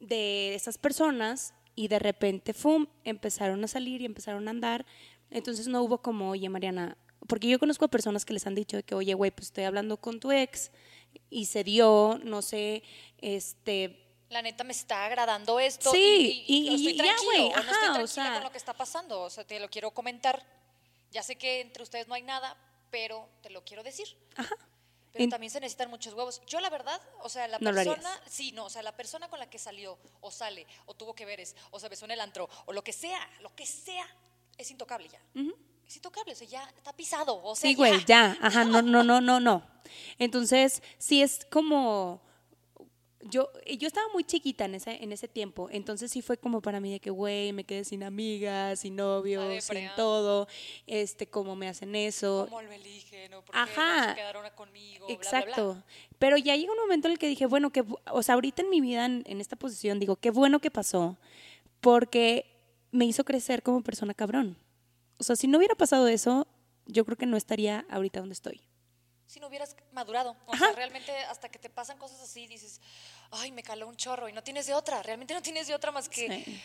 de 0.00 0.54
esas 0.54 0.78
personas 0.78 1.54
y 1.74 1.88
de 1.88 1.98
repente, 1.98 2.54
¡fum!, 2.54 2.86
empezaron 3.04 3.62
a 3.62 3.68
salir 3.68 4.00
y 4.00 4.06
empezaron 4.06 4.48
a 4.48 4.50
andar. 4.50 4.86
Entonces 5.30 5.68
no 5.68 5.82
hubo 5.82 5.98
como, 6.02 6.30
oye, 6.30 6.48
Mariana, 6.48 6.96
porque 7.28 7.48
yo 7.48 7.58
conozco 7.58 7.84
a 7.84 7.88
personas 7.88 8.24
que 8.24 8.32
les 8.32 8.46
han 8.46 8.54
dicho 8.54 8.76
de 8.76 8.82
que, 8.82 8.94
oye, 8.94 9.14
güey, 9.14 9.30
pues 9.30 9.48
estoy 9.48 9.64
hablando 9.64 9.98
con 9.98 10.18
tu 10.20 10.32
ex 10.32 10.70
y 11.30 11.46
se 11.46 11.62
dio, 11.64 12.18
no 12.24 12.40
sé, 12.42 12.82
este, 13.18 14.02
La 14.30 14.42
neta 14.42 14.64
me 14.64 14.72
está 14.72 15.04
agradando 15.04 15.60
esto. 15.60 15.90
Sí, 15.92 16.44
y, 16.46 16.54
y- 16.56 16.68
y- 16.70 16.74
estoy 16.88 16.92
y 16.92 16.96
ya, 16.96 17.16
güey, 17.24 17.40
o 17.46 17.48
no 17.50 17.56
ajá, 17.56 17.86
estoy 17.88 18.02
o 18.02 18.06
sea- 18.06 18.34
con 18.34 18.42
lo 18.44 18.50
que 18.50 18.58
está 18.58 18.72
pasando. 18.72 19.20
O 19.22 19.30
sea, 19.30 19.44
te 19.44 19.60
lo 19.60 19.68
quiero 19.68 19.90
comentar. 19.92 20.42
Ya 21.12 21.22
sé 21.22 21.36
que 21.36 21.60
entre 21.60 21.82
ustedes 21.82 22.08
no 22.08 22.14
hay 22.14 22.22
nada, 22.22 22.56
pero 22.90 23.28
te 23.42 23.50
lo 23.50 23.62
quiero 23.64 23.82
decir. 23.82 24.06
ajá. 24.36 24.54
Pero 25.16 25.24
En- 25.24 25.30
también 25.30 25.50
se 25.50 25.60
necesitan 25.60 25.88
muchos 25.88 26.12
huevos. 26.12 26.42
Yo 26.46 26.60
la 26.60 26.68
verdad, 26.68 27.00
o 27.22 27.28
sea, 27.30 27.48
la 27.48 27.58
No 27.58 27.72
persona, 27.72 28.20
sí, 28.28 28.52
no, 28.52 28.66
o 28.66 28.70
sea, 28.70 28.82
la 28.82 28.94
persona 28.94 29.28
con 29.30 29.38
la 29.38 29.48
que 29.48 29.58
salió 29.58 29.96
o 30.20 30.30
sale 30.30 30.66
o 30.84 30.92
tuvo 30.92 31.14
que 31.14 31.24
ver 31.24 31.40
es, 31.40 31.56
o 31.70 31.80
se 31.80 31.88
besó 31.88 32.04
en 32.04 32.10
el 32.10 32.20
antro 32.20 32.50
o 32.66 32.72
lo 32.74 32.84
que 32.84 32.92
sea, 32.92 33.18
lo 33.40 33.54
que 33.56 33.64
sea, 33.64 34.06
es 34.58 34.70
intocable 34.70 35.08
ya. 35.08 35.18
Es 35.86 35.96
intocable, 35.96 36.34
o 36.34 36.36
sea, 36.36 36.46
ya 36.46 36.64
está 36.76 36.92
pisado, 36.92 37.42
o 37.42 37.56
sea, 37.56 37.70
Sí, 37.70 37.74
güey, 37.74 38.04
ya. 38.04 38.36
Ajá, 38.42 38.64
no, 38.64 38.82
no, 38.82 39.02
no, 39.02 39.20
no, 39.22 39.40
no. 39.40 39.66
Entonces, 40.18 40.82
sí 40.98 41.22
es 41.22 41.46
como. 41.50 42.20
Yo, 43.28 43.50
yo 43.78 43.86
estaba 43.86 44.06
muy 44.12 44.24
chiquita 44.24 44.64
en 44.64 44.74
ese, 44.74 45.02
en 45.02 45.12
ese 45.12 45.28
tiempo, 45.28 45.68
entonces 45.70 46.10
sí 46.10 46.22
fue 46.22 46.38
como 46.38 46.60
para 46.60 46.80
mí 46.80 46.92
de 46.92 47.00
que, 47.00 47.10
güey, 47.10 47.52
me 47.52 47.64
quedé 47.64 47.84
sin 47.84 48.02
amigas, 48.02 48.80
sin 48.80 48.96
novios, 48.96 49.64
sin 49.64 49.88
todo, 49.96 50.48
este, 50.86 51.26
cómo 51.26 51.56
me 51.56 51.68
hacen 51.68 51.94
eso. 51.94 52.46
¿Cómo 52.48 52.62
lo 52.62 52.72
eligen? 52.72 53.34
¿O 53.34 53.42
por 53.42 53.54
qué 53.54 53.58
Ajá. 53.58 54.00
no 54.00 54.08
se 54.08 54.14
quedaron 54.16 54.50
conmigo? 54.54 55.06
Bla, 55.06 55.16
bla, 55.16 55.16
bla. 55.16 55.40
Exacto. 55.40 55.82
Pero 56.18 56.36
ya 56.36 56.56
llega 56.56 56.72
un 56.72 56.78
momento 56.78 57.08
en 57.08 57.12
el 57.12 57.18
que 57.18 57.28
dije, 57.28 57.46
bueno, 57.46 57.70
que, 57.70 57.84
o 58.10 58.22
sea, 58.22 58.34
ahorita 58.34 58.62
en 58.62 58.70
mi 58.70 58.80
vida, 58.80 59.04
en, 59.04 59.22
en 59.26 59.40
esta 59.40 59.56
posición, 59.56 59.98
digo, 59.98 60.16
qué 60.16 60.30
bueno 60.30 60.60
que 60.60 60.70
pasó, 60.70 61.16
porque 61.80 62.56
me 62.90 63.04
hizo 63.04 63.24
crecer 63.24 63.62
como 63.62 63.82
persona 63.82 64.14
cabrón. 64.14 64.58
O 65.18 65.24
sea, 65.24 65.36
si 65.36 65.46
no 65.48 65.58
hubiera 65.58 65.74
pasado 65.74 66.08
eso, 66.08 66.46
yo 66.86 67.04
creo 67.04 67.16
que 67.16 67.26
no 67.26 67.36
estaría 67.36 67.86
ahorita 67.90 68.20
donde 68.20 68.34
estoy. 68.34 68.62
Si 69.26 69.40
no 69.40 69.48
hubieras 69.48 69.76
madurado. 69.92 70.36
O 70.46 70.56
sea, 70.56 70.72
realmente 70.72 71.12
hasta 71.28 71.48
que 71.48 71.58
te 71.58 71.68
pasan 71.68 71.98
cosas 71.98 72.20
así, 72.20 72.46
dices, 72.46 72.80
ay, 73.30 73.52
me 73.52 73.62
caló 73.62 73.88
un 73.88 73.96
chorro 73.96 74.28
y 74.28 74.32
no 74.32 74.42
tienes 74.42 74.66
de 74.66 74.74
otra. 74.74 75.02
Realmente 75.02 75.34
no 75.34 75.42
tienes 75.42 75.66
de 75.66 75.74
otra 75.74 75.90
más 75.92 76.08
que 76.08 76.60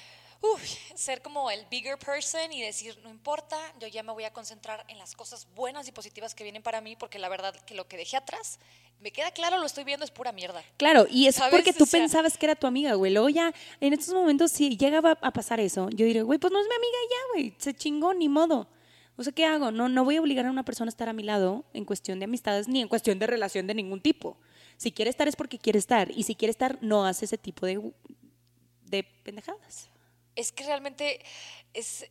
ser 0.96 1.22
como 1.22 1.52
el 1.52 1.66
bigger 1.70 1.98
person 1.98 2.52
y 2.52 2.62
decir, 2.62 2.98
no 3.04 3.10
importa, 3.10 3.58
yo 3.80 3.88
ya 3.88 4.04
me 4.04 4.12
voy 4.12 4.24
a 4.24 4.34
concentrar 4.34 4.84
en 4.88 4.98
las 4.98 5.16
cosas 5.16 5.48
buenas 5.56 5.88
y 5.88 5.92
positivas 5.92 6.34
que 6.34 6.44
vienen 6.44 6.64
para 6.64 6.82
mí, 6.82 6.96
porque 6.96 7.20
la 7.20 7.30
verdad 7.30 7.56
que 7.66 7.76
lo 7.76 7.88
que 7.88 7.98
dejé 7.98 8.18
atrás, 8.18 8.60
me 9.00 9.12
queda 9.12 9.32
claro, 9.32 9.58
lo 9.58 9.66
estoy 9.66 9.84
viendo, 9.84 10.06
es 10.06 10.12
pura 10.12 10.32
mierda. 10.32 10.64
Claro, 10.78 11.08
y 11.10 11.28
es 11.28 11.40
porque 11.50 11.74
tú 11.74 11.86
pensabas 11.88 12.38
que 12.38 12.46
era 12.46 12.56
tu 12.56 12.68
amiga, 12.68 12.94
güey. 12.94 13.12
Luego 13.12 13.30
ya, 13.30 13.54
en 13.80 13.94
estos 13.94 14.14
momentos, 14.14 14.52
si 14.52 14.78
llegaba 14.78 15.18
a 15.22 15.32
pasar 15.32 15.60
eso, 15.60 15.90
yo 15.90 16.06
diría, 16.06 16.24
güey, 16.24 16.40
pues 16.40 16.52
no 16.54 16.60
es 16.60 16.68
mi 16.68 16.76
amiga 16.76 16.98
ya, 17.10 17.18
güey, 17.34 17.56
se 17.58 17.74
chingó, 17.74 18.14
ni 18.14 18.30
modo. 18.30 18.68
O 19.18 19.24
sea, 19.24 19.34
¿qué 19.34 19.46
hago? 19.46 19.72
No, 19.72 19.90
no 19.90 20.04
voy 20.04 20.18
a 20.18 20.22
obligar 20.22 20.46
a 20.46 20.52
una 20.52 20.64
persona 20.64 20.90
a 20.90 20.94
estar 20.94 21.10
a 21.10 21.14
mi 21.14 21.24
lado 21.24 21.66
en 21.74 21.86
cuestión 21.86 22.20
de 22.20 22.26
amistades 22.26 22.68
ni 22.68 22.82
en 22.82 22.88
cuestión 22.88 23.20
de 23.20 23.28
relación 23.28 23.68
de 23.68 23.76
ningún 23.76 24.02
tipo. 24.02 24.38
Si 24.82 24.92
quiere 24.92 25.12
estar 25.12 25.28
es 25.28 25.36
porque 25.36 25.60
quiere 25.60 25.78
estar. 25.78 26.10
Y 26.12 26.24
si 26.24 26.36
quiere 26.36 26.52
estar, 26.52 26.80
no 26.82 27.06
hace 27.06 27.26
ese 27.26 27.38
tipo 27.38 27.66
de, 27.66 27.94
de 28.86 29.04
pendejadas 29.24 29.92
es 30.36 30.52
que 30.52 30.64
realmente 30.64 31.22
es 31.74 32.06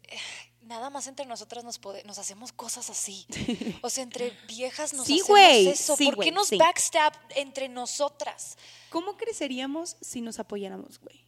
nada 0.62 0.90
más 0.90 1.06
entre 1.06 1.26
nosotras 1.26 1.64
nos 1.64 1.80
nos 2.04 2.18
hacemos 2.18 2.52
cosas 2.52 2.90
así. 2.90 3.26
O 3.82 3.90
sea, 3.90 4.04
entre 4.04 4.30
viejas 4.46 4.92
nos 4.92 5.02
hacemos 5.02 5.30
eso. 5.30 5.96
¿Por 5.96 6.24
qué 6.24 6.32
nos 6.32 6.50
backstab 6.50 7.12
entre 7.30 7.68
nosotras? 7.68 8.56
¿Cómo 8.90 9.16
creceríamos 9.16 9.96
si 10.00 10.20
nos 10.20 10.38
apoyáramos, 10.38 11.00
güey? 11.00 11.24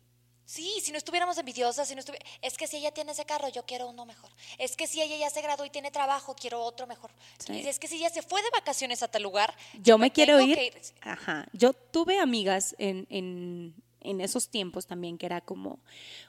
Sí, 0.52 0.70
si 0.82 0.92
no 0.92 0.98
estuviéramos 0.98 1.38
envidiosas, 1.38 1.88
si 1.88 1.94
no 1.94 2.02
es 2.42 2.56
que 2.58 2.66
si 2.66 2.76
ella 2.76 2.92
tiene 2.92 3.12
ese 3.12 3.24
carro, 3.24 3.48
yo 3.48 3.64
quiero 3.64 3.88
uno 3.88 4.04
mejor. 4.04 4.28
Es 4.58 4.76
que 4.76 4.86
si 4.86 5.00
ella 5.00 5.16
ya 5.16 5.30
se 5.30 5.40
graduó 5.40 5.64
y 5.64 5.70
tiene 5.70 5.90
trabajo, 5.90 6.36
quiero 6.38 6.60
otro 6.60 6.86
mejor. 6.86 7.10
Es 7.48 7.78
que 7.78 7.88
si 7.88 7.96
ella 7.96 8.10
se 8.10 8.20
fue 8.20 8.42
de 8.42 8.50
vacaciones 8.50 9.02
a 9.02 9.08
tal 9.08 9.22
lugar, 9.22 9.54
yo 9.82 9.96
me, 9.96 10.12
quiero 10.12 10.38
ir. 10.42 10.58
Ajá. 11.00 11.46
Yo 11.54 11.72
tuve 11.72 12.18
amigas 12.18 12.74
en, 12.78 13.06
en 13.08 13.74
en 14.02 14.20
esos 14.20 14.48
tiempos 14.48 14.86
también, 14.86 15.16
que 15.16 15.26
era 15.26 15.40
como, 15.40 15.78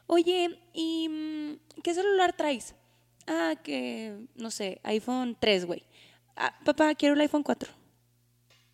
oye, 0.08 0.58
¿y 0.74 1.10
mm, 1.10 1.82
qué 1.82 1.94
celular 1.94 2.34
traes? 2.34 2.76
Ah, 3.28 3.56
que, 3.62 4.16
no 4.36 4.52
sé, 4.52 4.80
iPhone 4.84 5.36
3, 5.40 5.66
güey. 5.66 5.84
Ah, 6.36 6.58
papá, 6.64 6.96
quiero 6.96 7.16
el 7.16 7.22
iPhone 7.22 7.44
4. 7.44 7.83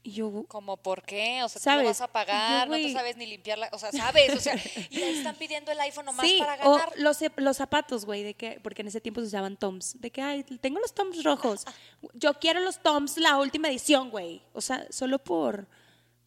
Y 0.10 0.14
yo, 0.14 0.46
¿Cómo 0.48 0.78
por 0.78 1.04
qué? 1.04 1.44
O 1.44 1.50
sea, 1.50 1.62
¿sabes? 1.62 1.84
lo 1.84 1.90
vas 1.90 2.02
a 2.02 2.08
pagar, 2.08 2.68
no 2.68 2.76
te 2.76 2.92
sabes 2.92 3.16
ni 3.18 3.26
limpiarla, 3.26 3.70
o 3.72 3.78
sea, 3.78 3.92
sabes, 3.92 4.34
o 4.36 4.40
sea, 4.40 4.56
y 4.90 5.02
ahí 5.02 5.18
están 5.18 5.36
pidiendo 5.36 5.72
el 5.72 5.80
iPhone 5.80 6.06
nomás 6.06 6.26
para 6.40 6.58
ganar. 6.58 6.90
O 6.90 7.02
los, 7.02 7.20
los 7.36 7.58
zapatos, 7.58 8.06
güey, 8.06 8.24
de 8.24 8.34
que, 8.34 8.60
porque 8.62 8.82
en 8.82 8.88
ese 8.88 9.02
tiempo 9.02 9.22
se 9.22 9.28
usaban 9.28 9.58
Toms, 9.58 10.02
de 10.02 10.12
que, 10.12 10.22
ay, 10.22 10.44
tengo 10.44 10.80
los 10.80 10.94
Toms 10.94 11.24
rojos. 11.24 11.66
Yo 12.14 12.34
quiero 12.36 12.60
los 12.60 12.80
Toms, 12.80 13.18
la 13.18 13.38
última 13.38 13.70
edición, 13.70 14.10
güey. 14.10 14.42
O 14.54 14.62
sea, 14.62 14.88
solo 14.90 15.20
por, 15.20 15.68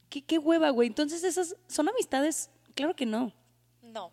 qué, 0.08 0.22
qué 0.24 0.38
hueva, 0.38 0.70
güey. 0.70 0.86
Entonces 0.86 1.24
esas 1.24 1.56
son 1.66 1.88
amistades 1.88 2.50
Claro 2.74 2.96
que 2.96 3.06
no. 3.06 3.32
No. 3.82 4.10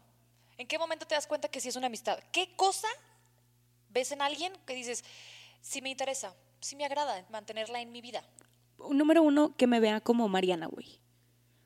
¿En 0.58 0.68
qué 0.68 0.78
momento 0.78 1.08
te 1.08 1.16
das 1.16 1.28
cuenta 1.28 1.48
que 1.48 1.62
sí 1.62 1.70
es 1.70 1.76
una 1.76 1.88
amistad? 1.88 2.20
¿Qué 2.32 2.56
cosa 2.56 2.88
ves 3.90 4.12
en 4.12 4.22
alguien 4.22 4.54
que 4.66 4.76
dices, 4.76 5.04
sí 5.62 5.82
me 5.82 5.90
interesa, 5.90 6.36
sí 6.60 6.76
me 6.76 6.86
agrada 6.86 7.26
mantenerla 7.30 7.80
en 7.82 7.92
mi 7.92 8.02
vida? 8.02 8.24
Número 8.92 9.24
uno, 9.24 9.56
que 9.56 9.68
me 9.68 9.80
vea 9.80 10.02
como 10.02 10.28
Mariana, 10.28 10.68
güey. 10.68 11.00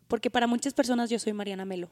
Porque 0.08 0.30
para 0.30 0.48
muchas 0.48 0.74
personas 0.74 1.10
yo 1.10 1.20
soy 1.20 1.34
Mariana 1.34 1.66
Melo. 1.66 1.90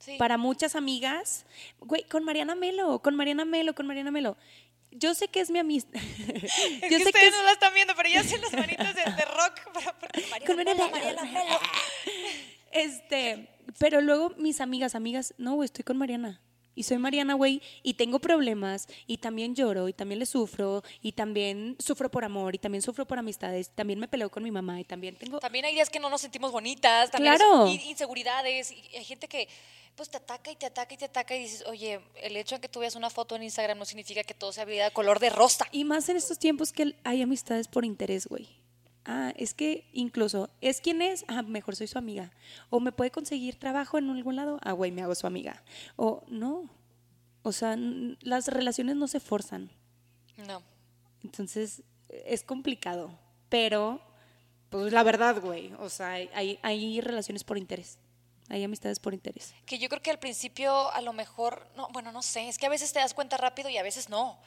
Sí. 0.00 0.16
Para 0.18 0.38
muchas 0.38 0.76
amigas, 0.76 1.46
güey, 1.78 2.04
con 2.04 2.24
Mariana 2.24 2.54
Melo, 2.54 3.02
con 3.02 3.14
Mariana 3.16 3.44
Melo, 3.44 3.74
con 3.74 3.86
Mariana 3.86 4.10
Melo. 4.10 4.36
Yo 4.90 5.14
sé 5.14 5.28
que 5.28 5.40
es 5.40 5.50
mi 5.50 5.58
amistad. 5.58 6.00
yo 6.22 6.88
que 6.88 6.98
sé 6.98 7.04
ustedes 7.04 7.12
que 7.12 7.30
no 7.30 7.42
la 7.44 7.52
están 7.52 7.74
viendo, 7.74 7.94
pero 7.94 8.08
ya 8.08 8.20
hacen 8.20 8.40
las 8.40 8.52
manitas 8.52 8.94
de, 8.94 9.04
rock 9.04 9.72
para, 9.72 9.96
Mariana, 10.30 10.46
con 10.46 10.56
Mariana, 10.56 10.88
Mariana 10.88 11.24
Melo. 11.24 11.58
Este, 12.72 13.48
pero 13.78 14.00
luego 14.00 14.30
mis 14.36 14.60
amigas, 14.60 14.94
amigas, 14.94 15.34
no, 15.38 15.54
güey, 15.54 15.64
estoy 15.64 15.82
con 15.82 15.96
Mariana. 15.96 16.40
Y 16.80 16.82
soy 16.82 16.96
Mariana, 16.96 17.34
güey, 17.34 17.60
y 17.82 17.92
tengo 17.92 18.20
problemas, 18.20 18.88
y 19.06 19.18
también 19.18 19.54
lloro, 19.54 19.86
y 19.86 19.92
también 19.92 20.18
le 20.18 20.24
sufro, 20.24 20.82
y 21.02 21.12
también 21.12 21.76
sufro 21.78 22.10
por 22.10 22.24
amor, 22.24 22.54
y 22.54 22.58
también 22.58 22.80
sufro 22.80 23.04
por 23.04 23.18
amistades, 23.18 23.68
también 23.68 23.98
me 23.98 24.08
peleo 24.08 24.30
con 24.30 24.42
mi 24.42 24.50
mamá, 24.50 24.80
y 24.80 24.84
también 24.84 25.14
tengo... 25.14 25.40
También 25.40 25.66
hay 25.66 25.74
días 25.74 25.90
que 25.90 26.00
no 26.00 26.08
nos 26.08 26.22
sentimos 26.22 26.52
bonitas, 26.52 27.10
también 27.10 27.36
claro. 27.36 27.66
inseguridades, 27.68 28.72
y 28.72 28.96
hay 28.96 29.04
gente 29.04 29.28
que 29.28 29.46
pues 29.94 30.08
te 30.08 30.16
ataca 30.16 30.50
y 30.50 30.56
te 30.56 30.64
ataca 30.64 30.94
y 30.94 30.96
te 30.96 31.04
ataca 31.04 31.36
y 31.36 31.40
dices, 31.40 31.66
oye, 31.66 32.00
el 32.22 32.34
hecho 32.38 32.54
de 32.54 32.62
que 32.62 32.68
tú 32.70 32.80
veas 32.80 32.94
una 32.94 33.10
foto 33.10 33.36
en 33.36 33.42
Instagram 33.42 33.76
no 33.76 33.84
significa 33.84 34.22
que 34.22 34.32
todo 34.32 34.50
sea 34.50 34.64
vida 34.64 34.84
de 34.84 34.92
color 34.92 35.18
de 35.20 35.28
rosa. 35.28 35.66
Y 35.72 35.84
más 35.84 36.08
en 36.08 36.16
estos 36.16 36.38
tiempos 36.38 36.72
que 36.72 36.96
hay 37.04 37.20
amistades 37.20 37.68
por 37.68 37.84
interés, 37.84 38.26
güey 38.26 38.59
ah, 39.04 39.32
es 39.36 39.54
que 39.54 39.88
incluso, 39.92 40.50
¿es 40.60 40.80
quién 40.80 41.02
es? 41.02 41.24
Ah, 41.28 41.42
mejor 41.42 41.76
soy 41.76 41.86
su 41.86 41.98
amiga. 41.98 42.30
O 42.70 42.80
me 42.80 42.92
puede 42.92 43.10
conseguir 43.10 43.58
trabajo 43.58 43.98
en 43.98 44.10
algún 44.10 44.36
lado, 44.36 44.58
ah, 44.62 44.72
güey, 44.72 44.92
me 44.92 45.02
hago 45.02 45.14
su 45.14 45.26
amiga. 45.26 45.62
O 45.96 46.24
no. 46.28 46.68
O 47.42 47.52
sea, 47.52 47.76
las 47.76 48.48
relaciones 48.48 48.96
no 48.96 49.08
se 49.08 49.20
forzan. 49.20 49.70
No. 50.46 50.62
Entonces, 51.22 51.82
es 52.08 52.42
complicado. 52.42 53.18
Pero, 53.48 54.00
pues 54.68 54.92
la 54.92 55.02
verdad, 55.02 55.40
güey, 55.40 55.72
o 55.78 55.88
sea, 55.88 56.10
hay, 56.10 56.58
hay 56.62 57.00
relaciones 57.00 57.44
por 57.44 57.58
interés. 57.58 57.98
Hay 58.50 58.64
amistades 58.64 58.98
por 58.98 59.14
interés. 59.14 59.54
Que 59.64 59.78
yo 59.78 59.88
creo 59.88 60.02
que 60.02 60.10
al 60.10 60.18
principio 60.18 60.90
a 60.90 61.00
lo 61.00 61.12
mejor, 61.12 61.68
no, 61.76 61.88
bueno, 61.92 62.10
no 62.10 62.20
sé, 62.20 62.48
es 62.48 62.58
que 62.58 62.66
a 62.66 62.68
veces 62.68 62.92
te 62.92 62.98
das 62.98 63.14
cuenta 63.14 63.36
rápido 63.36 63.70
y 63.70 63.78
a 63.78 63.82
veces 63.84 64.08
no. 64.08 64.40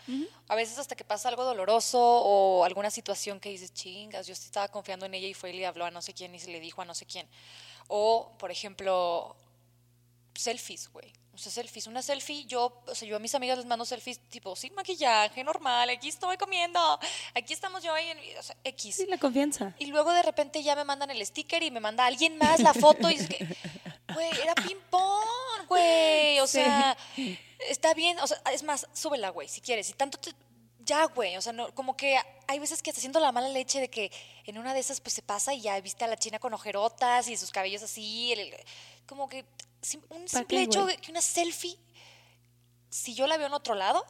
A 0.49 0.55
veces 0.55 0.77
hasta 0.77 0.95
que 0.95 1.05
pasa 1.05 1.29
algo 1.29 1.45
doloroso 1.45 1.99
o 2.01 2.65
alguna 2.65 2.91
situación 2.91 3.39
que 3.39 3.49
dices, 3.49 3.73
chingas, 3.73 4.27
yo 4.27 4.33
estaba 4.33 4.67
confiando 4.67 5.05
en 5.05 5.13
ella 5.13 5.27
y 5.27 5.33
fue 5.33 5.51
y 5.51 5.53
le 5.53 5.65
habló 5.65 5.85
a 5.85 5.91
no 5.91 6.01
sé 6.01 6.13
quién 6.13 6.35
y 6.35 6.39
se 6.39 6.51
le 6.51 6.59
dijo 6.59 6.81
a 6.81 6.85
no 6.85 6.93
sé 6.93 7.05
quién. 7.05 7.27
O, 7.87 8.33
por 8.37 8.51
ejemplo, 8.51 9.37
selfies, 10.35 10.89
güey. 10.89 11.13
O 11.33 11.37
sea, 11.37 11.51
selfies. 11.51 11.87
Una 11.87 12.03
selfie, 12.03 12.45
yo, 12.45 12.83
o 12.85 12.93
sea, 12.93 13.07
yo 13.07 13.15
a 13.15 13.19
mis 13.19 13.33
amigas 13.33 13.57
les 13.57 13.65
mando 13.65 13.85
selfies 13.85 14.19
tipo 14.29 14.55
sin 14.55 14.75
maquillaje, 14.75 15.43
normal, 15.43 15.89
aquí 15.89 16.09
estoy 16.09 16.37
comiendo, 16.37 16.99
aquí 17.33 17.53
estamos 17.53 17.81
yo 17.81 17.91
ahí, 17.91 18.07
en, 18.09 18.37
o 18.37 18.43
sea, 18.43 18.55
X. 18.63 18.95
Sí, 18.97 19.05
la 19.07 19.17
confianza. 19.17 19.73
Y 19.79 19.87
luego 19.87 20.13
de 20.13 20.21
repente 20.21 20.61
ya 20.61 20.75
me 20.75 20.83
mandan 20.83 21.09
el 21.09 21.25
sticker 21.25 21.63
y 21.63 21.71
me 21.71 21.79
manda 21.79 22.05
alguien 22.05 22.37
más 22.37 22.59
la 22.59 22.73
foto 22.75 23.09
y 23.09 23.15
es 23.15 23.27
que, 23.27 23.47
güey, 24.13 24.29
era 24.41 24.55
ping-pong, 24.55 25.67
güey. 25.67 26.39
O 26.39 26.47
sea, 26.47 26.97
está 27.69 27.93
bien, 27.93 28.19
o 28.19 28.27
sea, 28.27 28.41
es 28.51 28.63
más, 28.63 28.87
súbela, 28.93 29.29
güey, 29.29 29.47
si 29.47 29.61
quieres. 29.61 29.89
Y 29.89 29.93
tanto 29.93 30.17
te, 30.17 30.31
ya, 30.85 31.05
güey, 31.05 31.37
o 31.37 31.41
sea, 31.41 31.53
no, 31.53 31.73
como 31.73 31.95
que 31.95 32.17
hay 32.47 32.59
veces 32.59 32.81
que 32.81 32.89
está 32.89 32.99
haciendo 32.99 33.19
la 33.19 33.31
mala 33.31 33.49
leche 33.49 33.79
de 33.79 33.89
que 33.89 34.11
en 34.45 34.57
una 34.57 34.73
de 34.73 34.79
esas 34.79 34.99
pues 35.01 35.13
se 35.13 35.21
pasa 35.21 35.53
y 35.53 35.61
ya 35.61 35.79
viste 35.79 36.03
a 36.03 36.07
la 36.07 36.17
china 36.17 36.39
con 36.39 36.53
ojerotas 36.53 37.27
y 37.27 37.37
sus 37.37 37.51
cabellos 37.51 37.83
así, 37.83 38.33
como 39.07 39.29
que 39.29 39.45
un 40.09 40.27
simple 40.27 40.61
hecho 40.61 40.85
de 40.85 40.97
que 40.97 41.11
una 41.11 41.21
selfie, 41.21 41.77
si 42.89 43.13
yo 43.15 43.27
la 43.27 43.37
veo 43.37 43.47
en 43.47 43.53
otro 43.53 43.75
lado, 43.75 44.05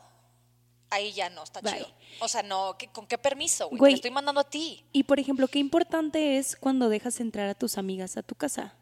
ahí 0.89 1.13
ya 1.13 1.29
no 1.29 1.43
está 1.43 1.61
chido. 1.61 1.87
O 2.19 2.27
sea, 2.27 2.43
no, 2.43 2.77
¿con 2.91 3.07
qué 3.07 3.17
permiso, 3.17 3.69
güey? 3.69 3.93
Te 3.93 3.95
estoy 3.95 4.11
mandando 4.11 4.41
a 4.41 4.49
ti. 4.49 4.85
Y 4.91 5.03
por 5.03 5.19
ejemplo, 5.19 5.47
qué 5.47 5.59
importante 5.59 6.37
es 6.37 6.55
cuando 6.55 6.89
dejas 6.89 7.19
entrar 7.19 7.49
a 7.49 7.55
tus 7.55 7.77
amigas 7.77 8.17
a 8.17 8.23
tu 8.23 8.35
casa. 8.35 8.75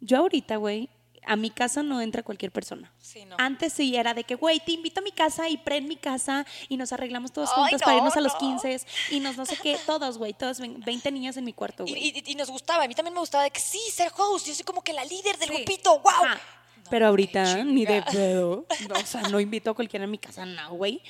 Yo 0.00 0.18
ahorita, 0.18 0.56
güey, 0.56 0.90
a 1.26 1.36
mi 1.36 1.50
casa 1.50 1.82
no 1.82 2.00
entra 2.00 2.22
cualquier 2.22 2.52
persona. 2.52 2.92
Antes 3.36 3.72
sí 3.72 3.96
era 3.96 4.14
de 4.14 4.24
que, 4.24 4.36
güey, 4.36 4.60
te 4.60 4.72
invito 4.72 5.00
a 5.00 5.02
mi 5.02 5.10
casa 5.10 5.48
y 5.48 5.56
pre 5.56 5.76
en 5.78 5.88
mi 5.88 5.96
casa 5.96 6.46
y 6.68 6.76
nos 6.76 6.92
arreglamos 6.92 7.32
todas 7.32 7.50
juntas 7.50 7.82
para 7.82 7.96
irnos 7.96 8.16
a 8.16 8.20
los 8.20 8.34
15 8.36 8.80
y 9.10 9.20
nos 9.20 9.36
no 9.36 9.44
sé 9.44 9.56
qué, 9.60 9.76
todos, 9.86 10.18
güey, 10.18 10.32
todas 10.32 10.60
20 10.60 11.12
niñas 11.12 11.36
en 11.36 11.44
mi 11.44 11.52
cuarto, 11.52 11.84
güey. 11.84 12.22
Y, 12.24 12.34
nos 12.36 12.50
gustaba, 12.50 12.84
a 12.84 12.88
mí 12.88 12.94
también 12.94 13.14
me 13.14 13.20
gustaba 13.20 13.44
de 13.44 13.50
que 13.50 13.60
sí, 13.60 13.80
ser 13.92 14.12
host, 14.16 14.46
yo 14.46 14.54
soy 14.54 14.64
como 14.64 14.82
que 14.82 14.92
la 14.92 15.04
líder 15.04 15.36
del 15.38 15.48
grupito, 15.48 15.98
wow. 16.00 16.36
Pero 16.88 17.08
ahorita 17.08 17.64
ni 17.64 17.84
de 17.84 18.02
pedo. 18.12 18.66
o 18.94 19.06
sea, 19.06 19.22
no 19.22 19.40
invito 19.40 19.70
a 19.70 19.74
cualquiera 19.74 20.04
a 20.04 20.08
mi 20.08 20.18
casa, 20.18 20.46
no, 20.46 20.74
güey. 20.74 21.02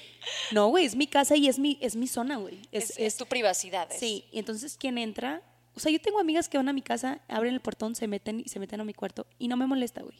No, 0.50 0.68
güey, 0.68 0.86
es 0.86 0.96
mi 0.96 1.06
casa 1.06 1.36
y 1.36 1.48
es 1.48 1.58
mi, 1.58 1.78
es 1.82 1.96
mi 1.96 2.06
zona, 2.06 2.36
güey. 2.36 2.62
Es, 2.72 3.16
tu 3.16 3.26
privacidad. 3.26 3.88
Sí, 3.90 4.24
y 4.32 4.38
entonces 4.38 4.76
quien 4.78 4.96
entra 4.96 5.42
o 5.76 5.80
sea, 5.80 5.92
yo 5.92 6.00
tengo 6.00 6.18
amigas 6.18 6.48
que 6.48 6.56
van 6.56 6.68
a 6.70 6.72
mi 6.72 6.80
casa, 6.80 7.20
abren 7.28 7.52
el 7.52 7.60
portón, 7.60 7.94
se 7.94 8.08
meten 8.08 8.40
y 8.40 8.48
se 8.48 8.58
meten 8.58 8.80
a 8.80 8.84
mi 8.84 8.94
cuarto 8.94 9.26
y 9.38 9.46
no 9.46 9.58
me 9.58 9.66
molesta, 9.66 10.00
güey. 10.00 10.16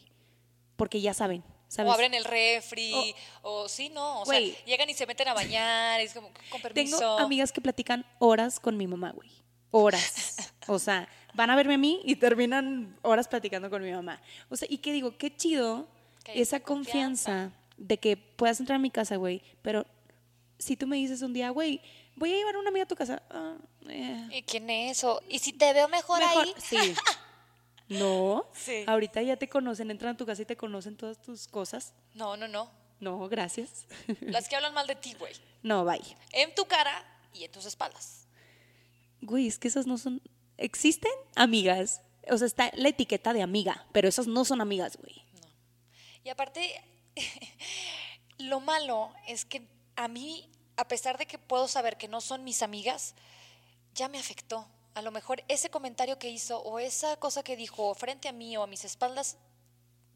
Porque 0.75 1.01
ya 1.01 1.15
saben. 1.15 1.43
¿sabes? 1.67 1.89
O 1.89 1.93
abren 1.93 2.13
el 2.13 2.23
refri, 2.23 2.93
o, 3.41 3.67
sí, 3.67 3.89
no, 3.89 4.21
o 4.21 4.25
sea, 4.25 4.39
llegan 4.39 4.89
y 4.89 4.93
se 4.93 5.05
meten 5.05 5.27
a 5.27 5.33
bañar, 5.33 5.99
es 5.99 6.13
como, 6.13 6.31
con 6.49 6.61
permiso. 6.61 6.99
Tengo 6.99 7.17
amigas 7.19 7.51
que 7.51 7.59
platican 7.59 8.05
horas 8.19 8.59
con 8.59 8.77
mi 8.77 8.87
mamá, 8.87 9.11
güey. 9.11 9.29
Horas. 9.71 10.53
o 10.67 10.79
sea, 10.79 11.09
van 11.33 11.49
a 11.49 11.55
verme 11.55 11.73
a 11.73 11.77
mí 11.77 12.01
y 12.05 12.15
terminan 12.15 12.97
horas 13.01 13.27
platicando 13.27 13.69
con 13.69 13.83
mi 13.83 13.91
mamá. 13.91 14.21
O 14.49 14.55
sea, 14.55 14.67
y 14.71 14.77
que 14.77 14.93
digo, 14.93 15.17
qué 15.17 15.35
chido 15.35 15.87
esa 16.27 16.59
confianza. 16.59 17.51
de 17.77 17.97
que 17.97 18.15
puedas 18.15 18.59
entrar 18.59 18.77
a 18.77 18.79
mi 18.79 18.91
casa, 18.91 19.15
güey, 19.17 19.41
pero 19.61 19.85
si 20.59 20.77
tú 20.77 20.87
me 20.87 20.97
dices 20.97 21.21
un 21.21 21.33
día, 21.33 21.49
güey, 21.49 21.81
voy 22.17 22.33
a 22.33 22.35
llevar 22.35 22.55
a 22.55 22.59
una 22.59 22.69
amiga 22.69 22.83
a 22.83 22.87
tu 22.87 22.95
casa. 22.95 23.23
Ah, 23.29 23.55
eh. 23.87 24.27
¿Y 24.31 24.41
quién 24.43 24.69
es 24.69 24.97
eso? 24.97 25.21
¿Y 25.29 25.39
si 25.39 25.53
te 25.53 25.71
veo 25.73 25.87
mejor, 25.87 26.21
ahí? 26.21 26.53
Sí. 26.57 26.77
No, 27.89 28.45
sí. 28.53 28.83
ahorita 28.85 29.21
ya 29.21 29.37
te 29.37 29.47
conocen, 29.47 29.89
entran 29.91 30.15
a 30.15 30.17
tu 30.17 30.25
casa 30.25 30.41
y 30.41 30.45
te 30.45 30.57
conocen 30.57 30.97
todas 30.97 31.21
tus 31.21 31.47
cosas. 31.47 31.93
No, 32.15 32.35
no, 32.35 32.49
no. 32.49 32.69
No, 32.99 33.29
gracias. 33.29 33.85
Las 34.19 34.49
que 34.49 34.57
hablan 34.57 34.73
mal 34.73 34.87
de 34.87 34.95
ti, 34.95 35.15
güey. 35.17 35.33
No, 35.63 35.85
bye. 35.85 36.01
En 36.33 36.53
tu 36.53 36.65
cara 36.65 37.01
y 37.33 37.45
en 37.45 37.51
tus 37.53 37.65
espaldas. 37.65 38.27
Güey, 39.21 39.47
es 39.47 39.57
que 39.57 39.69
esas 39.69 39.87
no 39.87 39.97
son. 39.97 40.21
¿Existen 40.57 41.13
amigas? 41.35 42.01
O 42.29 42.37
sea, 42.37 42.47
está 42.47 42.71
la 42.73 42.89
etiqueta 42.89 43.31
de 43.31 43.41
amiga, 43.41 43.85
pero 43.93 44.09
esas 44.09 44.27
no 44.27 44.43
son 44.43 44.59
amigas, 44.59 44.97
güey. 44.97 45.23
Y 46.25 46.29
aparte, 46.29 46.83
lo 48.37 48.59
malo 48.59 49.13
es 49.27 49.45
que 49.45 49.65
a 49.95 50.09
mí, 50.09 50.51
a 50.77 50.87
pesar 50.87 51.17
de 51.17 51.25
que 51.25 51.37
puedo 51.37 51.67
saber 51.67 51.97
que 51.97 52.07
no 52.07 52.21
son 52.21 52.43
mis 52.43 52.61
amigas, 52.61 53.15
ya 53.93 54.07
me 54.07 54.19
afectó. 54.19 54.67
A 54.93 55.01
lo 55.01 55.11
mejor 55.11 55.43
ese 55.47 55.69
comentario 55.69 56.17
que 56.17 56.29
hizo 56.29 56.59
o 56.59 56.79
esa 56.79 57.17
cosa 57.17 57.43
que 57.43 57.55
dijo 57.55 57.93
frente 57.95 58.27
a 58.27 58.31
mí 58.31 58.55
o 58.57 58.63
a 58.63 58.67
mis 58.67 58.85
espaldas 58.85 59.37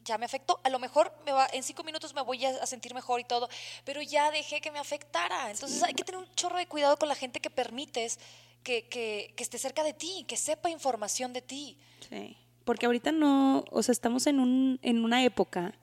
ya 0.04 0.18
me 0.18 0.24
afectó. 0.24 0.60
A 0.64 0.70
lo 0.70 0.78
mejor 0.78 1.12
me 1.24 1.32
va, 1.32 1.48
en 1.52 1.62
cinco 1.62 1.84
minutos 1.84 2.14
me 2.14 2.22
voy 2.22 2.44
a, 2.44 2.66
sentir 2.66 2.94
mejor 2.94 3.20
y 3.20 3.24
todo, 3.24 3.48
pero 3.84 4.02
ya 4.02 4.30
dejé 4.30 4.60
que 4.60 4.70
me 4.70 4.78
afectara. 4.78 5.50
Entonces 5.50 5.82
hay 5.82 5.94
que 5.94 6.04
tener 6.04 6.20
un 6.20 6.34
chorro 6.34 6.58
de 6.58 6.66
cuidado 6.66 6.96
con 6.96 7.08
la 7.08 7.14
gente 7.14 7.40
que 7.40 7.50
permites 7.50 8.18
que, 8.62 9.34
esté 9.36 9.58
cerca 9.58 9.82
de 9.82 9.92
ti, 9.92 10.24
que 10.26 10.36
sepa 10.36 10.70
información 10.70 11.32
de 11.32 11.42
ti. 11.42 11.78
Sí. 12.08 12.36
Porque 12.64 12.86
ahorita 12.86 13.10
no, 13.10 13.64
o 13.70 13.82
sea, 13.82 13.92
estamos 13.92 14.26
en, 14.28 14.78
en 14.82 15.04
una 15.04 15.24
época 15.24 15.74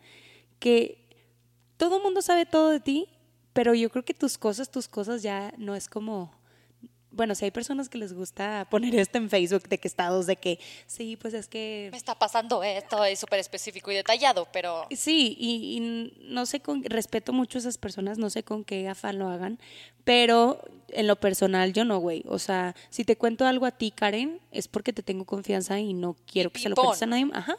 que 0.59 1.05
todo 1.77 2.01
mundo 2.01 2.21
sabe 2.21 2.45
todo 2.45 2.69
de 2.69 2.79
ti, 2.79 3.09
pero 3.59 3.73
yo 3.73 3.89
creo 3.89 4.05
que 4.05 4.13
tus 4.13 4.37
cosas, 4.37 4.71
tus 4.71 4.87
cosas 4.87 5.21
ya 5.21 5.53
no 5.57 5.75
es 5.75 5.89
como 5.89 6.31
bueno, 7.11 7.35
si 7.35 7.43
hay 7.43 7.51
personas 7.51 7.89
que 7.89 7.97
les 7.97 8.13
gusta 8.13 8.65
poner 8.71 8.95
esto 8.95 9.17
en 9.17 9.29
Facebook 9.29 9.67
de 9.67 9.77
que 9.77 9.87
estados 9.89 10.27
de 10.27 10.37
que 10.37 10.61
sí, 10.87 11.17
pues 11.17 11.33
es 11.33 11.49
que 11.49 11.89
me 11.91 11.97
está 11.97 12.15
pasando 12.15 12.63
esto, 12.63 13.03
es 13.03 13.19
súper 13.19 13.39
específico 13.39 13.91
y 13.91 13.95
detallado, 13.95 14.47
pero 14.53 14.87
sí, 14.91 15.35
y, 15.37 16.13
no 16.29 16.45
sé 16.45 16.61
con 16.61 16.85
respeto 16.85 17.33
mucho 17.33 17.57
a 17.57 17.59
esas 17.59 17.77
personas, 17.77 18.17
no 18.17 18.29
sé 18.29 18.43
con 18.43 18.63
qué 18.63 18.87
afán 18.87 19.19
lo 19.19 19.27
hagan, 19.27 19.59
pero 20.05 20.63
en 20.87 21.07
lo 21.07 21.17
personal 21.17 21.73
yo 21.73 21.83
no, 21.83 21.97
güey. 21.97 22.23
O 22.29 22.39
sea, 22.39 22.77
si 22.89 23.03
te 23.03 23.17
cuento 23.17 23.45
algo 23.45 23.65
a 23.65 23.71
ti, 23.71 23.91
Karen, 23.91 24.39
es 24.51 24.69
porque 24.69 24.93
te 24.93 25.03
tengo 25.03 25.25
confianza 25.25 25.77
y 25.81 25.93
no 25.93 26.15
quiero 26.25 26.49
que 26.49 26.61
se 26.61 26.69
lo 26.69 26.77
cuentes 26.77 27.03
a 27.03 27.07
nadie. 27.07 27.27
Ajá. 27.33 27.57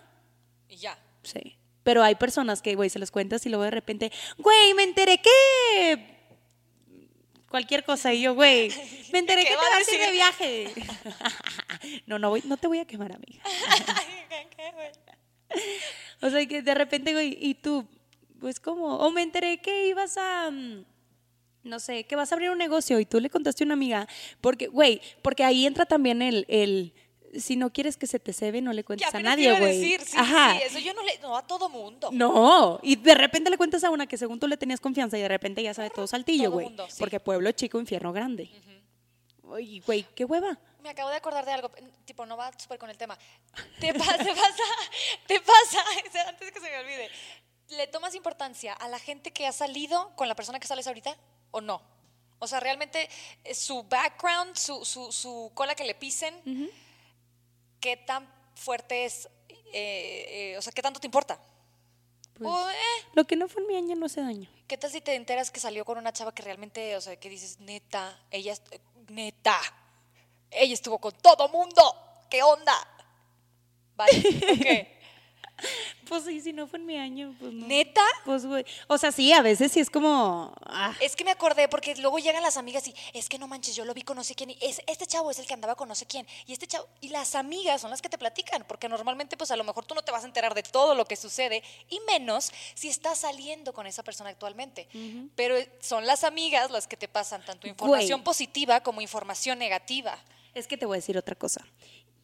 Y 0.67 0.77
ya. 0.77 0.99
Sí. 1.25 1.60
Pero 1.91 2.05
hay 2.05 2.15
personas 2.15 2.63
que, 2.63 2.77
güey, 2.77 2.89
se 2.89 3.01
los 3.01 3.11
cuentas 3.11 3.45
y 3.47 3.49
luego 3.49 3.65
de 3.65 3.73
repente, 3.73 4.13
güey, 4.39 4.75
me 4.75 4.85
enteré 4.85 5.21
que 5.21 6.07
cualquier 7.49 7.83
cosa. 7.83 8.15
Y 8.15 8.23
yo, 8.23 8.37
güey, 8.37 8.73
me 9.13 9.19
enteré 9.19 9.43
que 9.43 9.51
te 9.51 9.57
vas 9.57 9.89
a 9.89 9.93
ir 9.93 10.01
de 10.01 10.13
viaje. 10.13 10.73
no, 12.07 12.21
no, 12.21 12.31
voy, 12.31 12.43
no 12.45 12.57
te 12.59 12.69
voy 12.69 12.79
a 12.79 12.85
quemar, 12.85 13.11
amiga. 13.11 13.43
o 16.23 16.31
sea, 16.31 16.47
que 16.47 16.63
de 16.63 16.75
repente, 16.77 17.13
güey, 17.13 17.37
y 17.41 17.55
tú, 17.55 17.89
pues 18.39 18.61
como, 18.61 18.99
o 18.99 19.11
me 19.11 19.23
enteré 19.23 19.61
que 19.61 19.89
ibas 19.89 20.17
a 20.17 20.49
mm, 20.49 20.85
no 21.65 21.81
sé, 21.81 22.05
que 22.05 22.15
vas 22.15 22.31
a 22.31 22.37
abrir 22.37 22.51
un 22.51 22.59
negocio 22.59 23.01
y 23.01 23.05
tú 23.05 23.19
le 23.19 23.31
contaste 23.31 23.65
a 23.65 23.67
una 23.67 23.75
amiga, 23.75 24.07
porque, 24.41 24.69
güey, 24.69 25.01
porque 25.23 25.43
ahí 25.43 25.67
entra 25.67 25.87
también 25.87 26.23
el, 26.23 26.47
el 26.47 26.95
si 27.39 27.57
no 27.57 27.73
quieres 27.73 27.97
que 27.97 28.07
se 28.07 28.19
te 28.19 28.33
cebe, 28.33 28.61
no 28.61 28.73
le 28.73 28.85
cuentes 28.85 29.15
a 29.15 29.21
nadie, 29.21 29.59
güey. 29.59 29.99
Sí, 29.99 30.17
Ajá. 30.17 30.57
Sí, 30.57 30.63
eso 30.65 30.79
yo 30.79 30.95
no 30.95 31.03
le, 31.03 31.19
no 31.19 31.37
a 31.37 31.47
todo 31.47 31.69
mundo. 31.69 32.11
No, 32.13 32.81
y 32.83 32.97
de 32.97 33.15
repente 33.15 33.51
le 33.51 33.57
cuentas 33.57 33.85
a 33.85 33.91
una 33.91 34.07
que 34.07 34.17
según 34.19 34.41
tú 34.41 34.49
le 34.49 34.57
tenías 34.57 34.81
confianza 34.81 35.17
y 35.19 35.23
de 35.23 35.29
repente 35.29 35.63
ya 35.63 35.75
sabe 35.75 35.91
todo 35.91 36.07
saltillo, 36.07 36.51
güey. 36.51 36.75
Porque 36.99 37.21
pueblo 37.21 37.51
chico, 37.53 37.79
infierno 37.79 38.13
grande. 38.13 38.51
Oye, 39.45 39.83
güey, 39.85 40.07
qué 40.15 40.25
hueva. 40.25 40.59
Me 40.83 40.91
acabo 40.91 41.11
de 41.11 41.17
acordar 41.17 41.45
de 41.45 41.53
algo, 41.53 41.71
tipo, 42.05 42.25
no 42.25 42.37
va 42.37 42.51
súper 42.59 42.79
con 42.79 42.89
el 42.89 42.97
tema. 42.97 43.19
Te 43.81 43.93
pasa, 43.93 44.17
te 44.19 44.33
pasa, 44.33 44.63
te 45.27 45.41
pasa, 45.41 45.85
antes 46.29 46.53
que 46.53 46.61
se 46.61 46.71
me 46.71 46.79
olvide. 46.79 47.11
¿Le 47.71 47.87
tomas 47.87 48.15
importancia 48.15 48.73
a 48.73 48.89
la 48.89 48.99
gente 48.99 49.33
que 49.33 49.47
ha 49.47 49.53
salido 49.53 50.15
con 50.17 50.29
la 50.29 50.35
persona 50.35 50.59
que 50.59 50.67
sales 50.67 50.87
ahorita 50.87 51.17
o 51.51 51.61
no? 51.61 51.83
O 52.39 52.47
sea, 52.47 52.59
realmente 52.59 53.09
eh, 53.45 53.55
su 53.55 53.83
background, 53.85 54.57
su, 54.57 54.85
su, 54.85 55.13
su 55.13 55.51
cola 55.55 55.75
que 55.75 55.85
le 55.85 55.95
pisen, 55.95 56.35
qué 57.81 57.97
tan 57.97 58.29
fuerte 58.55 59.05
es, 59.05 59.29
eh, 59.49 60.53
eh, 60.53 60.59
o 60.59 60.63
sea, 60.63 60.73
qué 60.73 60.83
tanto 60.83 61.01
te 61.01 61.07
importa. 61.07 61.41
Pues, 62.39 62.75
eh. 62.75 63.07
lo 63.15 63.27
que 63.27 63.37
no 63.37 63.49
fue 63.49 63.63
en 63.63 63.69
mi 63.69 63.77
año 63.77 63.97
no 63.97 64.07
hace 64.07 64.21
daño. 64.21 64.49
¿Qué 64.67 64.79
tal 64.79 64.91
si 64.91 65.01
te 65.01 65.15
enteras 65.15 65.51
que 65.51 65.61
salió 65.61 65.85
con 65.85 65.99
una 65.99 66.13
chava 66.13 66.35
que 66.35 66.43
realmente, 66.43 66.97
o 66.97 67.01
sea, 67.01 67.17
que 67.17 67.29
dices, 67.29 67.59
neta, 67.61 68.19
ella, 68.31 68.55
neta, 69.09 69.59
ella 70.51 70.75
estuvo 70.75 70.99
con 70.99 71.13
todo 71.13 71.49
mundo, 71.49 71.83
¿qué 72.31 72.43
onda? 72.43 72.75
¿Vale? 73.97 74.13
¿Qué? 74.63 75.00
Pues 76.09 76.25
sí, 76.25 76.41
si 76.41 76.53
no 76.53 76.67
fue 76.67 76.81
en 76.81 76.87
mi 76.87 76.97
año, 76.97 77.37
pues 77.39 77.53
no. 77.53 77.69
¿Neta? 77.69 78.05
Pues 78.25 78.45
güey. 78.45 78.65
O 78.89 78.99
sea, 78.99 79.13
sí, 79.13 79.33
a 79.33 79.43
veces 79.43 79.71
sí 79.71 79.79
es 79.79 79.89
como. 79.89 80.53
Ah. 80.67 80.93
Es 81.01 81.15
que 81.15 81.25
me 81.25 81.31
acordé 81.31 81.69
porque 81.69 81.95
luego 81.97 82.19
llegan 82.19 82.43
las 82.43 82.57
amigas 82.57 82.89
y 82.89 82.95
es 83.13 83.29
que 83.29 83.39
no 83.39 83.47
manches, 83.47 83.77
yo 83.77 83.85
lo 83.85 83.95
vi 83.95 84.03
con 84.03 84.17
no 84.17 84.25
sé 84.25 84.35
quién 84.35 84.51
y 84.51 84.59
es, 84.61 84.83
este 84.89 85.07
chavo 85.07 85.31
es 85.31 85.39
el 85.39 85.47
que 85.47 85.55
andaba 85.55 85.77
con 85.77 85.89
no 85.89 85.95
sé 85.95 86.07
quién. 86.07 86.27
Y 86.47 86.53
este 86.53 86.67
chavo. 86.67 86.89
Y 87.01 87.11
las 87.11 87.37
amigas 87.37 87.81
son 87.81 87.91
las 87.91 88.03
que 88.03 88.09
te 88.09 88.19
platican, 88.19 88.65
porque 88.67 88.89
normalmente, 88.89 89.37
pues 89.37 89.53
a 89.53 89.57
lo 89.57 89.63
mejor 89.63 89.85
tú 89.85 89.95
no 89.95 90.03
te 90.03 90.11
vas 90.11 90.25
a 90.25 90.27
enterar 90.27 90.53
de 90.55 90.65
todo 90.65 90.97
lo 90.97 91.05
que 91.05 91.15
sucede, 91.15 91.63
y 91.89 92.01
menos 92.09 92.51
si 92.75 92.89
estás 92.89 93.19
saliendo 93.19 93.73
con 93.73 93.87
esa 93.87 94.03
persona 94.03 94.31
actualmente. 94.31 94.89
Pero 95.37 95.57
son 95.81 96.07
las 96.07 96.25
amigas 96.25 96.71
las 96.71 96.89
que 96.89 96.97
te 96.97 97.07
pasan 97.07 97.45
tanto 97.45 97.69
información 97.69 98.25
positiva 98.25 98.81
como 98.81 99.01
información 99.01 99.59
negativa. 99.59 100.19
Es 100.55 100.67
que 100.67 100.77
te 100.77 100.87
voy 100.87 100.97
a 100.97 100.99
decir 100.99 101.17
otra 101.17 101.37
cosa. 101.37 101.65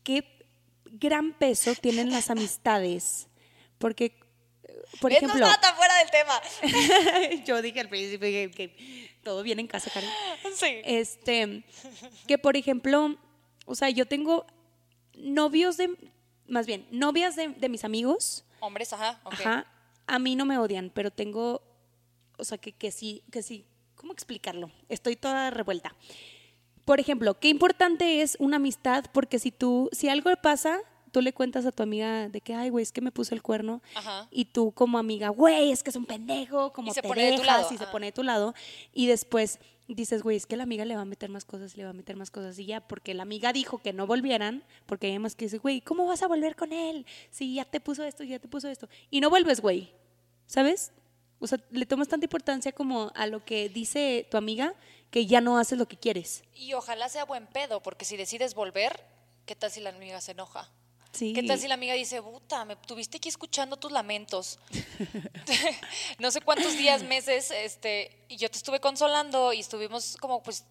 ¿Qué 0.02 0.35
gran 0.92 1.32
peso 1.32 1.74
tienen 1.74 2.10
las 2.10 2.30
amistades. 2.30 3.28
Porque, 3.78 4.18
por 5.00 5.12
ejemplo. 5.12 5.40
No 5.40 5.50
está 5.50 5.74
fuera 5.74 5.94
del 5.98 6.10
tema. 6.10 7.42
yo 7.44 7.62
dije 7.62 7.80
al 7.80 7.88
principio 7.88 8.20
que, 8.50 9.16
todo 9.22 9.42
viene 9.42 9.62
en 9.62 9.68
casa, 9.68 9.90
Karen. 9.90 10.10
Sí. 10.54 10.80
Este, 10.84 11.64
que 12.26 12.38
por 12.38 12.56
ejemplo, 12.56 13.16
o 13.66 13.74
sea, 13.74 13.90
yo 13.90 14.06
tengo 14.06 14.46
novios 15.14 15.76
de. 15.76 15.90
Más 16.48 16.66
bien, 16.66 16.86
novias 16.90 17.34
de, 17.36 17.68
mis 17.68 17.84
amigos. 17.84 18.44
Hombres, 18.60 18.92
ajá. 18.92 19.20
Ajá. 19.24 19.66
A 20.06 20.18
mí 20.18 20.36
no 20.36 20.44
me 20.44 20.58
odian, 20.58 20.90
pero 20.94 21.10
tengo. 21.10 21.62
O 22.38 22.44
sea, 22.44 22.58
que, 22.58 22.72
que 22.72 22.90
sí, 22.90 23.24
que 23.32 23.42
sí. 23.42 23.66
¿Cómo 23.96 24.12
explicarlo? 24.12 24.70
Estoy 24.88 25.16
toda 25.16 25.50
revuelta. 25.50 25.94
Por 26.86 27.00
ejemplo, 27.00 27.38
qué 27.38 27.48
importante 27.48 28.22
es 28.22 28.36
una 28.38 28.56
amistad, 28.56 29.04
porque 29.12 29.40
si 29.40 29.50
tú, 29.50 29.90
si 29.92 30.08
algo 30.08 30.30
pasa, 30.40 30.78
tú 31.10 31.20
le 31.20 31.32
cuentas 31.32 31.66
a 31.66 31.72
tu 31.72 31.82
amiga 31.82 32.28
de 32.28 32.40
que, 32.40 32.54
ay, 32.54 32.70
güey, 32.70 32.84
es 32.84 32.92
que 32.92 33.00
me 33.00 33.10
puse 33.10 33.34
el 33.34 33.42
cuerno. 33.42 33.82
Y 34.30 34.44
tú 34.44 34.70
como 34.70 34.96
amiga, 34.96 35.30
güey, 35.30 35.72
es 35.72 35.82
que 35.82 35.90
es 35.90 35.96
un 35.96 36.06
pendejo, 36.06 36.72
como 36.72 36.94
te 36.94 37.02
dejas 37.02 37.72
y 37.72 37.76
se 37.76 37.88
pone 37.88 38.06
de 38.06 38.12
tu 38.12 38.22
lado. 38.22 38.54
Y 38.92 39.08
después 39.08 39.58
dices, 39.88 40.22
güey, 40.22 40.36
es 40.36 40.46
que 40.46 40.56
la 40.56 40.62
amiga 40.62 40.84
le 40.84 40.94
va 40.94 41.02
a 41.02 41.06
meter 41.06 41.28
más 41.28 41.44
cosas, 41.44 41.76
le 41.76 41.82
va 41.82 41.90
a 41.90 41.92
meter 41.92 42.14
más 42.14 42.30
cosas. 42.30 42.56
Y 42.60 42.66
ya, 42.66 42.86
porque 42.86 43.14
la 43.14 43.24
amiga 43.24 43.52
dijo 43.52 43.78
que 43.78 43.92
no 43.92 44.06
volvieran, 44.06 44.62
porque 44.86 45.08
hay 45.08 45.18
más 45.18 45.34
que 45.34 45.46
dice, 45.46 45.58
güey, 45.58 45.80
¿cómo 45.80 46.06
vas 46.06 46.22
a 46.22 46.28
volver 46.28 46.54
con 46.54 46.72
él? 46.72 47.04
Si 47.30 47.54
ya 47.54 47.64
te 47.64 47.80
puso 47.80 48.04
esto, 48.04 48.22
ya 48.22 48.38
te 48.38 48.46
puso 48.46 48.68
esto. 48.68 48.88
Y 49.10 49.20
no 49.20 49.28
vuelves, 49.28 49.60
güey. 49.60 49.90
¿Sabes? 50.46 50.92
O 51.38 51.46
sea, 51.46 51.58
le 51.70 51.84
tomas 51.84 52.08
tanta 52.08 52.26
importancia 52.26 52.72
como 52.72 53.10
a 53.14 53.26
lo 53.26 53.44
que 53.44 53.68
dice 53.68 54.26
tu 54.30 54.36
amiga 54.36 54.74
que 55.10 55.26
ya 55.26 55.40
no 55.40 55.58
haces 55.58 55.78
lo 55.78 55.86
que 55.86 55.96
quieres. 55.96 56.42
Y 56.54 56.74
ojalá 56.74 57.08
sea 57.08 57.24
buen 57.24 57.46
pedo, 57.46 57.82
porque 57.82 58.04
si 58.04 58.16
decides 58.16 58.54
volver, 58.54 59.04
¿qué 59.44 59.54
tal 59.54 59.70
si 59.70 59.80
la 59.80 59.90
amiga 59.90 60.20
se 60.20 60.32
enoja? 60.32 60.70
Sí. 61.12 61.32
¿Qué 61.32 61.42
tal 61.42 61.58
si 61.58 61.66
la 61.68 61.74
amiga 61.74 61.94
dice, 61.94 62.20
puta, 62.20 62.64
me 62.64 62.76
tuviste 62.76 63.16
aquí 63.16 63.28
escuchando 63.28 63.76
tus 63.76 63.90
lamentos? 63.90 64.58
no 66.18 66.30
sé 66.30 66.40
cuántos 66.40 66.76
días, 66.76 67.02
meses, 67.02 67.50
este, 67.50 68.24
y 68.28 68.36
yo 68.36 68.50
te 68.50 68.58
estuve 68.58 68.80
consolando 68.80 69.52
y 69.52 69.60
estuvimos 69.60 70.16
como, 70.18 70.42
pues, 70.42 70.64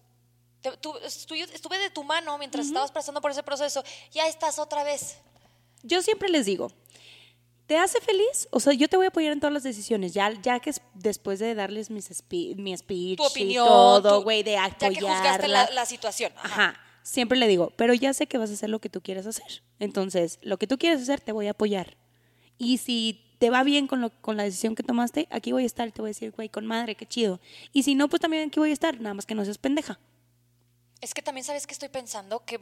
estuve 1.04 1.78
de 1.78 1.90
tu 1.90 2.04
mano 2.04 2.38
mientras 2.38 2.66
estabas 2.66 2.92
pasando 2.92 3.20
por 3.20 3.30
ese 3.30 3.42
proceso, 3.42 3.84
ya 4.12 4.26
estás 4.26 4.58
otra 4.58 4.84
vez. 4.84 5.16
Yo 5.82 6.02
siempre 6.02 6.28
les 6.28 6.46
digo, 6.46 6.72
¿Te 7.66 7.76
hace 7.78 8.00
feliz? 8.00 8.48
O 8.52 8.60
sea, 8.60 8.72
yo 8.74 8.88
te 8.88 8.96
voy 8.96 9.06
a 9.06 9.08
apoyar 9.08 9.32
en 9.32 9.40
todas 9.40 9.52
las 9.52 9.64
decisiones, 9.64 10.14
ya, 10.14 10.30
ya 10.40 10.60
que 10.60 10.70
es 10.70 10.80
después 10.94 11.40
de 11.40 11.54
darles 11.54 11.90
mis 11.90 12.08
mi 12.56 12.76
speech 12.76 13.20
y 13.36 13.54
todo, 13.54 14.22
güey, 14.22 14.42
de 14.44 14.56
apoyarla. 14.56 14.88
Ya 14.88 15.00
que 15.00 15.00
juzgaste 15.00 15.48
la, 15.48 15.70
la 15.70 15.86
situación. 15.86 16.32
Ajá. 16.36 16.78
Siempre 17.02 17.38
le 17.38 17.46
digo, 17.48 17.72
pero 17.76 17.94
ya 17.94 18.12
sé 18.14 18.26
que 18.26 18.38
vas 18.38 18.50
a 18.50 18.54
hacer 18.54 18.70
lo 18.70 18.80
que 18.80 18.88
tú 18.88 19.00
quieres 19.00 19.26
hacer. 19.26 19.62
Entonces, 19.78 20.38
lo 20.42 20.58
que 20.58 20.66
tú 20.66 20.78
quieres 20.78 21.02
hacer, 21.02 21.20
te 21.20 21.32
voy 21.32 21.46
a 21.46 21.52
apoyar. 21.52 21.96
Y 22.58 22.78
si 22.78 23.26
te 23.38 23.50
va 23.50 23.62
bien 23.64 23.86
con, 23.86 24.00
lo, 24.00 24.10
con 24.10 24.36
la 24.36 24.44
decisión 24.44 24.74
que 24.74 24.82
tomaste, 24.82 25.28
aquí 25.30 25.52
voy 25.52 25.64
a 25.64 25.66
estar 25.66 25.90
te 25.92 26.00
voy 26.00 26.08
a 26.08 26.10
decir, 26.10 26.32
güey, 26.32 26.48
con 26.48 26.66
madre, 26.66 26.94
qué 26.94 27.06
chido. 27.06 27.40
Y 27.72 27.82
si 27.82 27.94
no, 27.94 28.08
pues 28.08 28.20
también 28.20 28.48
aquí 28.48 28.60
voy 28.60 28.70
a 28.70 28.72
estar, 28.72 29.00
nada 29.00 29.14
más 29.14 29.26
que 29.26 29.34
no 29.34 29.44
seas 29.44 29.58
pendeja. 29.58 29.98
Es 31.00 31.12
que 31.12 31.20
también 31.22 31.44
sabes 31.44 31.66
que 31.66 31.74
estoy 31.74 31.88
pensando 31.90 32.44
que 32.44 32.58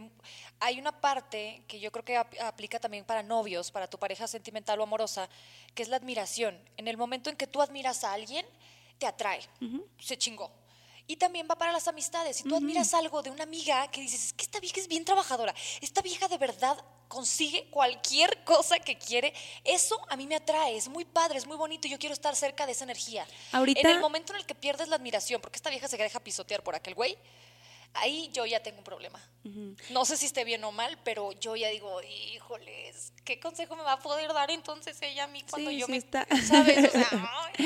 hay 0.61 0.81
una 0.81 1.01
parte 1.01 1.63
que 1.69 1.79
yo 1.79 1.93
creo 1.93 2.05
que 2.05 2.17
aplica 2.17 2.81
también 2.81 3.05
para 3.05 3.23
novios, 3.23 3.71
para 3.71 3.87
tu 3.89 3.99
pareja 3.99 4.27
sentimental 4.27 4.81
o 4.81 4.83
amorosa, 4.83 5.29
que 5.75 5.83
es 5.85 5.89
la 5.89 5.97
admiración. 5.97 6.59
En 6.77 6.89
el 6.89 6.97
momento 6.97 7.31
en 7.31 7.37
que 7.37 7.47
tú 7.47 7.63
admiras 7.63 8.03
a 8.03 8.13
alguien, 8.13 8.45
te 8.99 9.07
atrae, 9.07 9.41
se 10.01 10.19
chingó. 10.19 10.51
Y 11.07 11.17
también 11.17 11.47
va 11.51 11.55
para 11.55 11.71
las 11.71 11.87
amistades. 11.87 12.39
Si 12.39 12.43
tú 12.45 12.57
admiras 12.57 12.93
algo 12.95 13.23
de 13.23 13.31
una 13.31 13.45
amiga 13.45 13.89
que 13.91 14.01
dices, 14.01 14.25
es 14.27 14.33
que 14.33 14.43
esta 14.45 14.59
vieja 14.59 14.81
es 14.81 14.89
bien 14.89 15.05
trabajadora, 15.05 15.55
esta 15.81 16.01
vieja 16.03 16.27
de 16.29 16.39
verdad 16.39 16.83
consigue 17.09 17.69
cualquier 17.71 18.43
cosa 18.45 18.79
que 18.81 18.97
quiere, 18.99 19.33
eso 19.63 20.01
a 20.09 20.17
mí 20.17 20.27
me 20.27 20.35
atrae, 20.37 20.77
es 20.77 20.89
muy 20.89 21.05
padre, 21.05 21.39
es 21.39 21.47
muy 21.47 21.57
bonito, 21.59 21.87
yo 21.87 21.99
quiero 21.99 22.15
estar 22.15 22.35
cerca 22.35 22.65
de 22.67 22.73
esa 22.73 22.85
energía. 22.85 23.27
Ahorita- 23.53 23.81
En 23.91 23.97
el 23.97 24.01
momento 24.01 24.33
en 24.33 24.39
el 24.41 24.47
que 24.47 24.55
pierdes 24.55 24.89
la 24.89 24.97
admiración, 24.97 25.41
porque 25.43 25.57
esta 25.57 25.69
vieja 25.71 25.87
se 25.87 25.97
deja 25.99 26.19
pisotear 26.21 26.63
por 26.65 26.75
aquel 26.75 26.95
güey, 26.95 27.17
ahí 27.95 28.31
yo 28.33 28.45
ya 28.47 28.63
tengo 28.63 28.79
un 28.79 28.85
problema. 28.85 29.21
No 29.91 30.07
sé 30.07 30.17
si 30.17 30.25
esté 30.25 30.43
bien 30.45 30.65
o 30.65 30.73
mal, 30.73 30.99
pero 31.05 31.33
yo 31.33 31.55
ya 31.55 31.69
digo, 31.69 32.01
híjoles, 32.35 33.13
¿qué 33.25 33.39
consejo 33.39 33.77
me 33.77 33.83
va 33.83 33.95
a 33.95 33.99
poder 33.99 34.33
dar 34.33 34.51
entonces 34.51 34.97
ella 35.03 35.25
a 35.25 35.27
mí 35.27 35.43
cuando 35.51 35.71
Sí, 35.71 35.79
yo 35.79 35.87
sí 35.87 35.93
me... 35.93 35.99
está. 35.99 36.27
¿Sabes? 36.47 36.89
O 36.89 36.91
sea. 36.91 37.53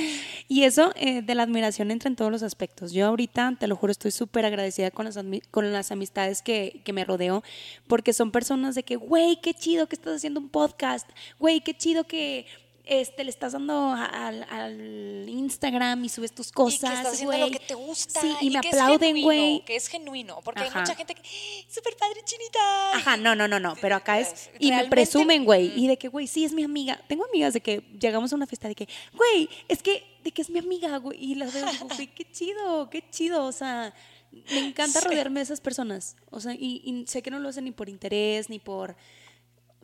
Y 0.50 0.64
eso 0.64 0.92
eh, 0.96 1.20
de 1.20 1.34
la 1.34 1.42
admiración 1.42 1.90
entra 1.90 2.08
en 2.08 2.16
todos 2.16 2.32
los 2.32 2.42
aspectos. 2.42 2.92
Yo 2.92 3.06
ahorita, 3.06 3.54
te 3.60 3.66
lo 3.66 3.76
juro, 3.76 3.92
estoy 3.92 4.10
súper 4.10 4.46
agradecida 4.46 4.90
con 4.90 5.04
las, 5.04 5.18
con 5.50 5.72
las 5.72 5.92
amistades 5.92 6.40
que, 6.40 6.80
que 6.84 6.92
me 6.94 7.04
rodeo, 7.04 7.44
porque 7.86 8.14
son 8.14 8.30
personas 8.32 8.74
de 8.74 8.82
que, 8.82 8.96
güey, 8.96 9.40
qué 9.42 9.52
chido 9.52 9.88
que 9.88 9.94
estás 9.94 10.16
haciendo 10.16 10.40
un 10.40 10.48
podcast, 10.48 11.06
güey, 11.38 11.60
qué 11.60 11.76
chido 11.76 12.04
que 12.04 12.46
este, 12.88 13.22
le 13.22 13.30
estás 13.30 13.52
dando 13.52 13.90
al, 13.90 14.44
al 14.44 15.28
Instagram 15.28 16.02
y 16.06 16.08
subes 16.08 16.32
tus 16.32 16.50
cosas, 16.50 16.74
y 16.74 16.86
que 16.86 16.94
estás 16.94 17.14
haciendo 17.14 17.36
lo 17.36 17.50
que 17.50 17.58
te 17.60 17.74
gusta. 17.74 18.20
Sí, 18.20 18.34
y, 18.40 18.50
me 18.50 18.60
que 18.62 18.70
es 18.70 18.74
aplauden, 18.74 19.22
güey. 19.22 19.62
Que 19.66 19.76
es 19.76 19.88
genuino, 19.88 20.40
porque 20.42 20.62
Ajá. 20.62 20.70
hay 20.78 20.80
mucha 20.80 20.94
gente 20.94 21.14
que, 21.14 21.22
súper 21.68 21.96
padre, 21.96 22.22
chinita. 22.24 22.96
Ajá, 22.96 23.16
no, 23.18 23.34
no, 23.36 23.46
no, 23.46 23.60
no, 23.60 23.76
pero 23.80 23.94
acá 23.94 24.18
es, 24.18 24.50
y 24.58 24.70
me 24.70 24.86
presumen, 24.88 25.44
güey, 25.44 25.72
y 25.78 25.86
de 25.86 25.98
que, 25.98 26.08
güey, 26.08 26.26
sí, 26.26 26.46
es 26.46 26.52
mi 26.52 26.64
amiga. 26.64 26.98
Tengo 27.08 27.26
amigas 27.26 27.52
de 27.52 27.60
que 27.60 27.82
llegamos 28.00 28.32
a 28.32 28.36
una 28.36 28.46
fiesta 28.46 28.68
de 28.68 28.74
que, 28.74 28.88
güey, 29.12 29.50
es 29.68 29.82
que, 29.82 30.02
de 30.24 30.32
que 30.32 30.40
es 30.40 30.48
mi 30.48 30.58
amiga, 30.58 30.96
güey, 30.96 31.22
y 31.22 31.34
las 31.34 31.52
veo 31.52 31.66
y 31.70 31.94
güey, 31.94 32.06
qué 32.06 32.30
chido, 32.32 32.88
qué 32.88 33.04
chido, 33.10 33.44
o 33.44 33.52
sea, 33.52 33.92
me 34.32 34.60
encanta 34.60 35.00
rodearme 35.00 35.40
de 35.40 35.44
esas 35.44 35.60
personas, 35.60 36.16
o 36.30 36.40
sea, 36.40 36.54
y, 36.54 36.80
y 36.84 37.06
sé 37.06 37.20
que 37.20 37.30
no 37.30 37.38
lo 37.38 37.50
hacen 37.50 37.64
ni 37.64 37.70
por 37.70 37.90
interés, 37.90 38.48
ni 38.48 38.58
por, 38.58 38.96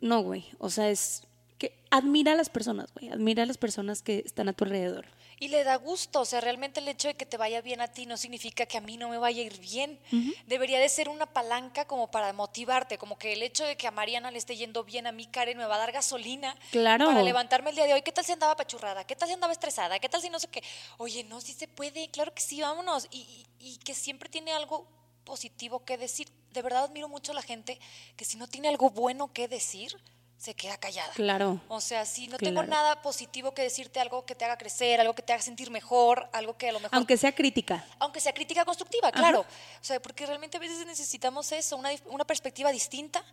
no, 0.01 0.21
güey, 0.21 0.45
o 0.57 0.71
sea, 0.71 0.89
es 0.89 1.23
que 1.57 1.77
admira 1.89 2.33
a 2.33 2.35
las 2.35 2.49
personas, 2.49 2.91
güey, 2.93 3.09
admira 3.09 3.43
a 3.43 3.45
las 3.45 3.57
personas 3.57 4.01
que 4.01 4.23
están 4.25 4.49
a 4.49 4.53
tu 4.53 4.63
alrededor. 4.65 5.05
Y 5.37 5.49
le 5.49 5.65
da 5.65 5.75
gusto, 5.75 6.21
o 6.21 6.25
sea, 6.25 6.39
realmente 6.39 6.79
el 6.79 6.87
hecho 6.87 7.09
de 7.09 7.15
que 7.15 7.25
te 7.25 7.35
vaya 7.35 7.59
bien 7.61 7.81
a 7.81 7.89
ti 7.89 8.05
no 8.05 8.15
significa 8.15 8.65
que 8.65 8.77
a 8.77 8.81
mí 8.81 8.95
no 8.95 9.09
me 9.09 9.17
vaya 9.17 9.41
a 9.41 9.45
ir 9.45 9.59
bien. 9.59 9.99
Debería 10.47 10.79
de 10.79 10.87
ser 10.87 11.09
una 11.09 11.25
palanca 11.25 11.85
como 11.85 12.09
para 12.09 12.31
motivarte, 12.31 12.97
como 12.97 13.17
que 13.17 13.33
el 13.33 13.43
hecho 13.43 13.65
de 13.65 13.75
que 13.75 13.85
a 13.85 13.91
Mariana 13.91 14.31
le 14.31 14.37
esté 14.37 14.55
yendo 14.55 14.85
bien, 14.85 15.07
a 15.07 15.11
mí 15.11 15.25
Karen 15.27 15.57
me 15.57 15.65
va 15.65 15.75
a 15.75 15.79
dar 15.79 15.91
gasolina 15.91 16.55
Claro. 16.71 17.05
para 17.07 17.21
levantarme 17.21 17.69
el 17.71 17.75
día 17.75 17.85
de 17.85 17.93
hoy. 17.93 18.01
¿Qué 18.01 18.13
tal 18.13 18.23
si 18.23 18.31
andaba 18.31 18.55
pachurrada? 18.55 19.03
¿Qué 19.05 19.15
tal 19.17 19.27
si 19.27 19.33
andaba 19.33 19.51
estresada? 19.51 19.99
¿Qué 19.99 20.07
tal 20.07 20.21
si 20.21 20.29
no 20.29 20.39
sé 20.39 20.47
qué? 20.47 20.63
Oye, 20.97 21.25
no, 21.25 21.41
sí 21.41 21.51
se 21.51 21.67
puede, 21.67 22.09
claro 22.11 22.33
que 22.33 22.41
sí, 22.41 22.61
vámonos. 22.61 23.07
Y, 23.11 23.17
y- 23.19 23.45
y 23.73 23.77
que 23.79 23.93
siempre 23.93 24.29
tiene 24.29 24.53
algo 24.53 24.87
positivo 25.25 25.83
que 25.83 25.97
decir. 25.97 26.29
De 26.53 26.61
verdad 26.61 26.85
admiro 26.85 27.09
mucho 27.09 27.33
a 27.33 27.35
la 27.35 27.41
gente 27.41 27.77
que 28.15 28.23
si 28.23 28.37
no 28.37 28.47
tiene 28.47 28.69
algo 28.69 28.89
bueno 28.89 29.33
que 29.33 29.49
decir, 29.49 29.97
se 30.37 30.53
queda 30.53 30.77
callada. 30.77 31.11
Claro. 31.13 31.59
O 31.69 31.81
sea, 31.81 32.05
si 32.05 32.27
no 32.27 32.37
tengo 32.37 32.61
nada 32.63 33.01
positivo 33.01 33.53
que 33.53 33.61
decirte, 33.63 33.99
algo 33.99 34.25
que 34.25 34.35
te 34.35 34.45
haga 34.45 34.57
crecer, 34.57 34.99
algo 34.99 35.15
que 35.15 35.21
te 35.23 35.33
haga 35.33 35.41
sentir 35.41 35.71
mejor, 35.71 36.29
algo 36.33 36.55
que 36.57 36.69
a 36.69 36.71
lo 36.71 36.79
mejor... 36.79 36.95
Aunque 36.95 37.17
sea 37.17 37.33
crítica. 37.33 37.83
aunque 37.99 38.19
sea 38.19 38.33
crítica 38.33 38.63
constructiva, 38.65 39.11
claro. 39.11 39.41
O 39.41 39.83
sea, 39.83 39.99
porque 40.01 40.25
realmente 40.25 40.57
a 40.57 40.59
veces 40.59 40.85
necesitamos 40.85 41.51
eso, 41.51 41.77
una, 41.77 41.89
una 42.11 42.25
perspectiva 42.25 42.71
distinta, 42.71 43.23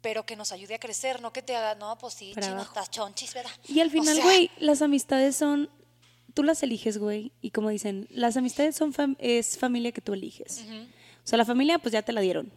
pero 0.00 0.24
que 0.24 0.36
nos 0.36 0.52
ayude 0.52 0.74
a 0.74 0.78
crecer, 0.78 1.20
no 1.20 1.32
que 1.32 1.42
te 1.42 1.54
haga, 1.54 1.74
no, 1.74 1.96
pues 1.98 2.14
sí, 2.14 2.32
chino, 2.34 2.62
estás 2.62 2.90
chonchis, 2.90 3.34
¿verdad? 3.34 3.50
Y 3.68 3.80
al 3.80 3.88
O 3.88 3.90
final, 3.90 4.14
sea, 4.16 4.24
güey, 4.24 4.50
las 4.58 4.82
amistades 4.82 5.36
son, 5.36 5.68
tú 6.34 6.42
las 6.42 6.62
eliges, 6.62 6.98
güey, 6.98 7.32
y 7.40 7.50
como 7.50 7.70
dicen, 7.70 8.06
las 8.10 8.36
amistades 8.36 8.74
son 8.76 8.92
fam- 8.94 9.16
es 9.18 9.58
familia 9.58 9.92
que 9.92 10.00
tú 10.00 10.12
eliges. 10.14 10.62
O 11.24 11.28
sea, 11.28 11.36
la 11.38 11.44
familia 11.44 11.78
pues 11.78 11.92
ya 11.92 12.02
te 12.02 12.12
la 12.12 12.20
dieron. 12.20 12.52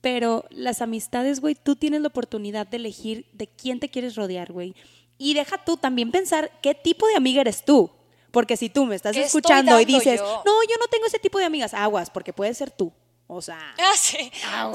Pero 0.00 0.44
las 0.50 0.80
amistades, 0.80 1.40
güey, 1.40 1.54
tú 1.54 1.76
tienes 1.76 2.00
la 2.00 2.08
oportunidad 2.08 2.66
de 2.66 2.78
elegir 2.78 3.26
de 3.32 3.46
quién 3.46 3.80
te 3.80 3.90
quieres 3.90 4.16
rodear, 4.16 4.52
güey. 4.52 4.74
Y 5.18 5.34
deja 5.34 5.62
tú 5.64 5.76
también 5.76 6.10
pensar 6.10 6.50
qué 6.62 6.74
tipo 6.74 7.06
de 7.06 7.16
amiga 7.16 7.42
eres 7.42 7.64
tú. 7.64 7.90
Porque 8.30 8.56
si 8.56 8.70
tú 8.70 8.86
me 8.86 8.94
estás 8.94 9.12
¿Qué 9.12 9.22
estoy 9.22 9.40
escuchando 9.40 9.80
y 9.80 9.84
dices, 9.84 10.20
yo? 10.20 10.42
no, 10.46 10.62
yo 10.62 10.76
no 10.78 10.86
tengo 10.90 11.06
ese 11.06 11.18
tipo 11.18 11.38
de 11.38 11.44
amigas, 11.44 11.74
aguas, 11.74 12.10
porque 12.10 12.32
puede 12.32 12.54
ser 12.54 12.70
tú. 12.70 12.92
O 13.32 13.40
sea, 13.40 13.74
Ah, 13.78 13.92
sí. 13.96 14.30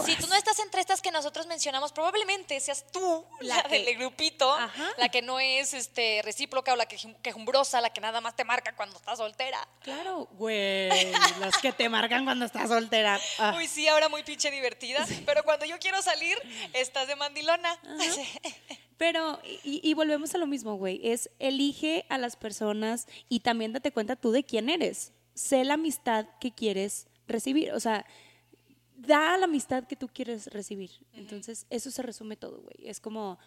Si 0.06 0.16
tú 0.16 0.28
no 0.28 0.36
estás 0.36 0.60
entre 0.60 0.80
estas 0.80 1.02
que 1.02 1.12
nosotros 1.12 1.46
mencionamos, 1.48 1.92
probablemente 1.92 2.58
seas 2.62 2.86
tú 2.92 3.26
la, 3.42 3.58
La 3.58 3.64
que- 3.64 3.84
del 3.84 3.98
grupito, 3.98 4.50
Ajá. 4.54 4.88
la 4.98 5.10
que 5.10 5.22
no 5.22 5.40
es 5.42 5.74
este, 5.74 6.22
recíproca 6.24 6.72
o 6.72 6.76
la 6.78 6.86
que, 6.86 6.96
quejumbrosa, 7.22 7.82
la 7.82 7.92
que 7.92 8.00
nada 8.00 8.22
más 8.22 8.36
te 8.36 8.46
marca 8.46 8.74
cuando 8.76 8.96
estás 8.96 9.18
soltera. 9.18 9.68
claro, 9.82 10.28
güey, 10.34 11.12
las 11.40 11.58
que 11.62 11.74
te 11.74 11.90
marcan 11.90 12.24
cuando 12.24 12.46
estás 12.46 12.70
soltera. 12.70 13.20
Ah. 13.40 13.54
Uy, 13.58 13.68
sí, 13.68 13.88
ahora 13.90 14.08
muy 14.10 14.24
pinche 14.24 14.50
divertida, 14.52 15.06
pero 15.26 15.44
cuando 15.44 15.66
yo 15.66 15.78
quiero 15.80 16.02
salir, 16.02 16.38
estás 16.74 17.08
de 17.08 17.16
mandilona. 17.18 17.78
Pero, 18.98 19.40
y, 19.64 19.82
y 19.84 19.94
volvemos 19.94 20.34
a 20.34 20.38
lo 20.38 20.48
mismo, 20.48 20.76
güey, 20.76 21.02
es 21.04 21.30
elige 21.40 22.06
a 22.08 22.18
las 22.18 22.38
personas 22.38 23.08
y 23.28 23.42
también 23.42 23.74
date 23.74 23.92
cuenta 23.92 24.16
tú 24.16 24.32
de 24.32 24.46
quién 24.46 24.70
eres. 24.70 25.12
Sé 25.34 25.66
la 25.66 25.74
amistad 25.74 26.26
que 26.40 26.54
quieres 26.54 27.08
recibir, 27.28 27.74
o 27.74 27.80
sea, 27.82 28.06
da 28.96 29.38
la 29.38 29.46
amistad 29.46 29.86
que 29.86 29.96
tú 29.96 30.08
quieres 30.08 30.48
recibir. 30.48 30.92
Entonces, 31.14 31.66
eso 31.70 31.92
se 31.92 32.02
resume 32.02 32.36
todo, 32.36 32.62
güey. 32.62 32.88
Es 32.90 33.00
como, 33.00 33.38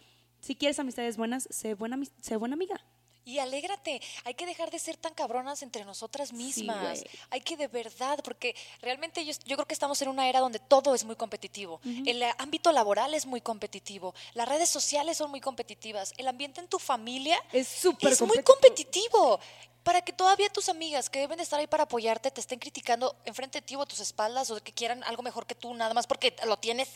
si 0.40 0.54
quieres 0.54 0.78
amistades 0.78 1.16
buenas, 1.16 1.48
sé 1.50 1.74
buena, 1.74 1.98
sé 2.20 2.36
buena 2.36 2.54
amiga. 2.54 2.80
Y 3.28 3.40
alégrate, 3.40 4.00
hay 4.24 4.32
que 4.32 4.46
dejar 4.46 4.70
de 4.70 4.78
ser 4.78 4.96
tan 4.96 5.12
cabronas 5.12 5.62
entre 5.62 5.84
nosotras 5.84 6.32
mismas. 6.32 7.04
hay 7.28 7.42
que 7.42 7.58
de 7.58 7.68
verdad, 7.68 8.18
porque 8.24 8.56
realmente 8.80 9.22
yo, 9.22 9.34
yo 9.44 9.56
creo 9.56 9.66
que 9.66 9.74
estamos 9.74 10.00
en 10.00 10.08
una 10.08 10.26
era 10.30 10.40
donde 10.40 10.58
todo 10.58 10.94
es 10.94 11.04
muy 11.04 11.14
competitivo. 11.14 11.78
El 11.84 12.22
eh, 12.22 12.32
ámbito 12.38 12.72
laboral 12.72 13.12
es 13.12 13.26
muy 13.26 13.42
competitivo. 13.42 14.14
Las 14.32 14.48
redes 14.48 14.70
sociales 14.70 15.18
son 15.18 15.30
muy 15.30 15.42
competitivas. 15.42 16.14
El 16.16 16.26
ambiente 16.26 16.62
en 16.62 16.68
tu 16.68 16.78
familia 16.78 17.38
Es 17.52 17.68
súper 17.68 18.12
es 18.12 18.22
muy 18.22 18.42
competitivo. 18.42 19.36
competitivo. 19.36 19.40
Para 19.82 20.00
que 20.00 20.14
todavía 20.14 20.48
tus 20.50 20.70
amigas 20.70 21.10
que 21.10 21.18
deben 21.18 21.36
de 21.36 21.42
estar 21.42 21.60
ahí 21.60 21.66
para 21.66 21.82
apoyarte 21.82 22.30
te 22.30 22.40
estén 22.40 22.58
criticando 22.58 23.14
enfrente 23.26 23.60
de 23.60 23.66
ti 23.66 23.76
o 23.76 23.82
a 23.82 23.86
tus 23.86 24.00
espaldas 24.00 24.50
o 24.50 24.62
que 24.62 24.72
quieran 24.72 25.04
algo 25.04 25.22
mejor 25.22 25.46
que 25.46 25.54
tú, 25.54 25.74
nada 25.74 25.92
más 25.92 26.06
porque 26.06 26.34
lo 26.46 26.56
tienes. 26.56 26.88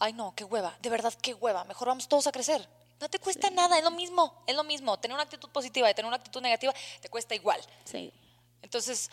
Ay, 0.00 0.12
no, 0.12 0.34
qué 0.34 0.42
hueva, 0.42 0.76
de 0.82 0.90
verdad, 0.90 1.14
qué 1.22 1.34
hueva. 1.34 1.62
Mejor 1.64 1.86
vamos 1.86 2.08
todos 2.08 2.26
a 2.26 2.32
crecer. 2.32 2.68
No 3.02 3.08
te 3.08 3.18
cuesta 3.18 3.50
nada, 3.50 3.76
es 3.76 3.82
lo 3.82 3.90
mismo, 3.90 4.44
es 4.46 4.54
lo 4.54 4.62
mismo. 4.62 4.96
Tener 4.96 5.16
una 5.16 5.24
actitud 5.24 5.48
positiva 5.48 5.90
y 5.90 5.94
tener 5.94 6.06
una 6.06 6.18
actitud 6.18 6.40
negativa 6.40 6.72
te 7.00 7.08
cuesta 7.08 7.34
igual. 7.34 7.60
Sí. 7.82 8.12
Entonces, 8.62 9.10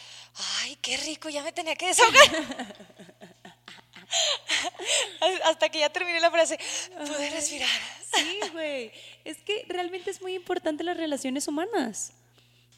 ay, 0.62 0.78
qué 0.80 0.96
rico, 0.98 1.28
ya 1.28 1.42
me 1.42 1.52
tenía 1.52 1.76
que 1.76 1.88
desahogar. 1.88 2.76
Hasta 5.46 5.70
que 5.70 5.80
ya 5.80 5.90
terminé 5.90 6.20
la 6.20 6.30
frase, 6.30 6.60
pude 7.00 7.32
respirar. 7.32 7.68
Sí, 8.14 8.40
güey. 8.52 8.92
Es 9.26 9.38
que 9.42 9.66
realmente 9.68 10.12
es 10.12 10.22
muy 10.22 10.36
importante 10.36 10.84
las 10.84 10.96
relaciones 10.96 11.48
humanas. 11.48 12.14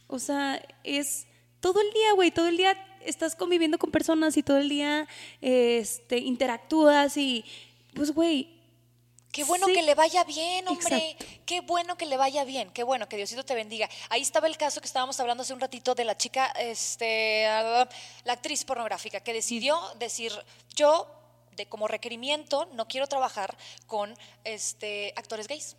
O 0.08 0.18
sea, 0.18 0.66
es 0.86 1.28
todo 1.60 1.82
el 1.82 1.92
día, 1.92 2.14
güey, 2.14 2.32
todo 2.32 2.48
el 2.48 2.56
día 2.56 2.78
estás 3.02 3.36
conviviendo 3.36 3.78
con 3.78 3.92
personas 3.92 4.38
y 4.38 4.44
todo 4.44 4.60
el 4.60 4.70
día 4.70 5.10
este, 5.42 6.20
interactúas 6.20 7.18
y, 7.18 7.44
pues, 7.94 8.12
güey, 8.12 8.61
Qué 9.32 9.44
bueno 9.46 9.68
Sí. 9.68 9.74
que 9.74 9.82
le 9.82 9.96
vaya 9.96 10.24
bien, 10.24 10.68
hombre. 10.68 10.98
Exacto. 10.98 11.26
Qué 11.46 11.62
bueno 11.62 11.98
que 11.98 12.06
le 12.06 12.18
vaya 12.18 12.44
bien. 12.44 12.70
Qué 12.72 12.84
bueno 12.84 13.08
que 13.08 13.16
Diosito 13.18 13.46
te 13.46 13.56
bendiga. 13.56 13.90
Ahí 14.10 14.22
estaba 14.22 14.48
el 14.48 14.58
caso 14.58 14.82
que 14.82 14.88
estábamos 14.88 15.20
hablando 15.20 15.44
hace 15.44 15.54
un 15.54 15.60
ratito 15.60 15.96
de 15.96 16.04
la 16.06 16.18
chica, 16.18 16.48
este, 16.60 17.44
la 17.46 17.88
actriz 18.34 18.66
pornográfica, 18.66 19.22
que 19.22 19.34
decidió 19.34 19.80
decir, 19.98 20.34
yo, 20.76 21.08
de 21.56 21.66
como 21.68 21.88
requerimiento, 21.88 22.68
no 22.74 22.88
quiero 22.88 23.08
trabajar 23.08 23.58
con 23.88 24.14
este, 24.44 25.14
actores 25.16 25.48
gays. 25.48 25.78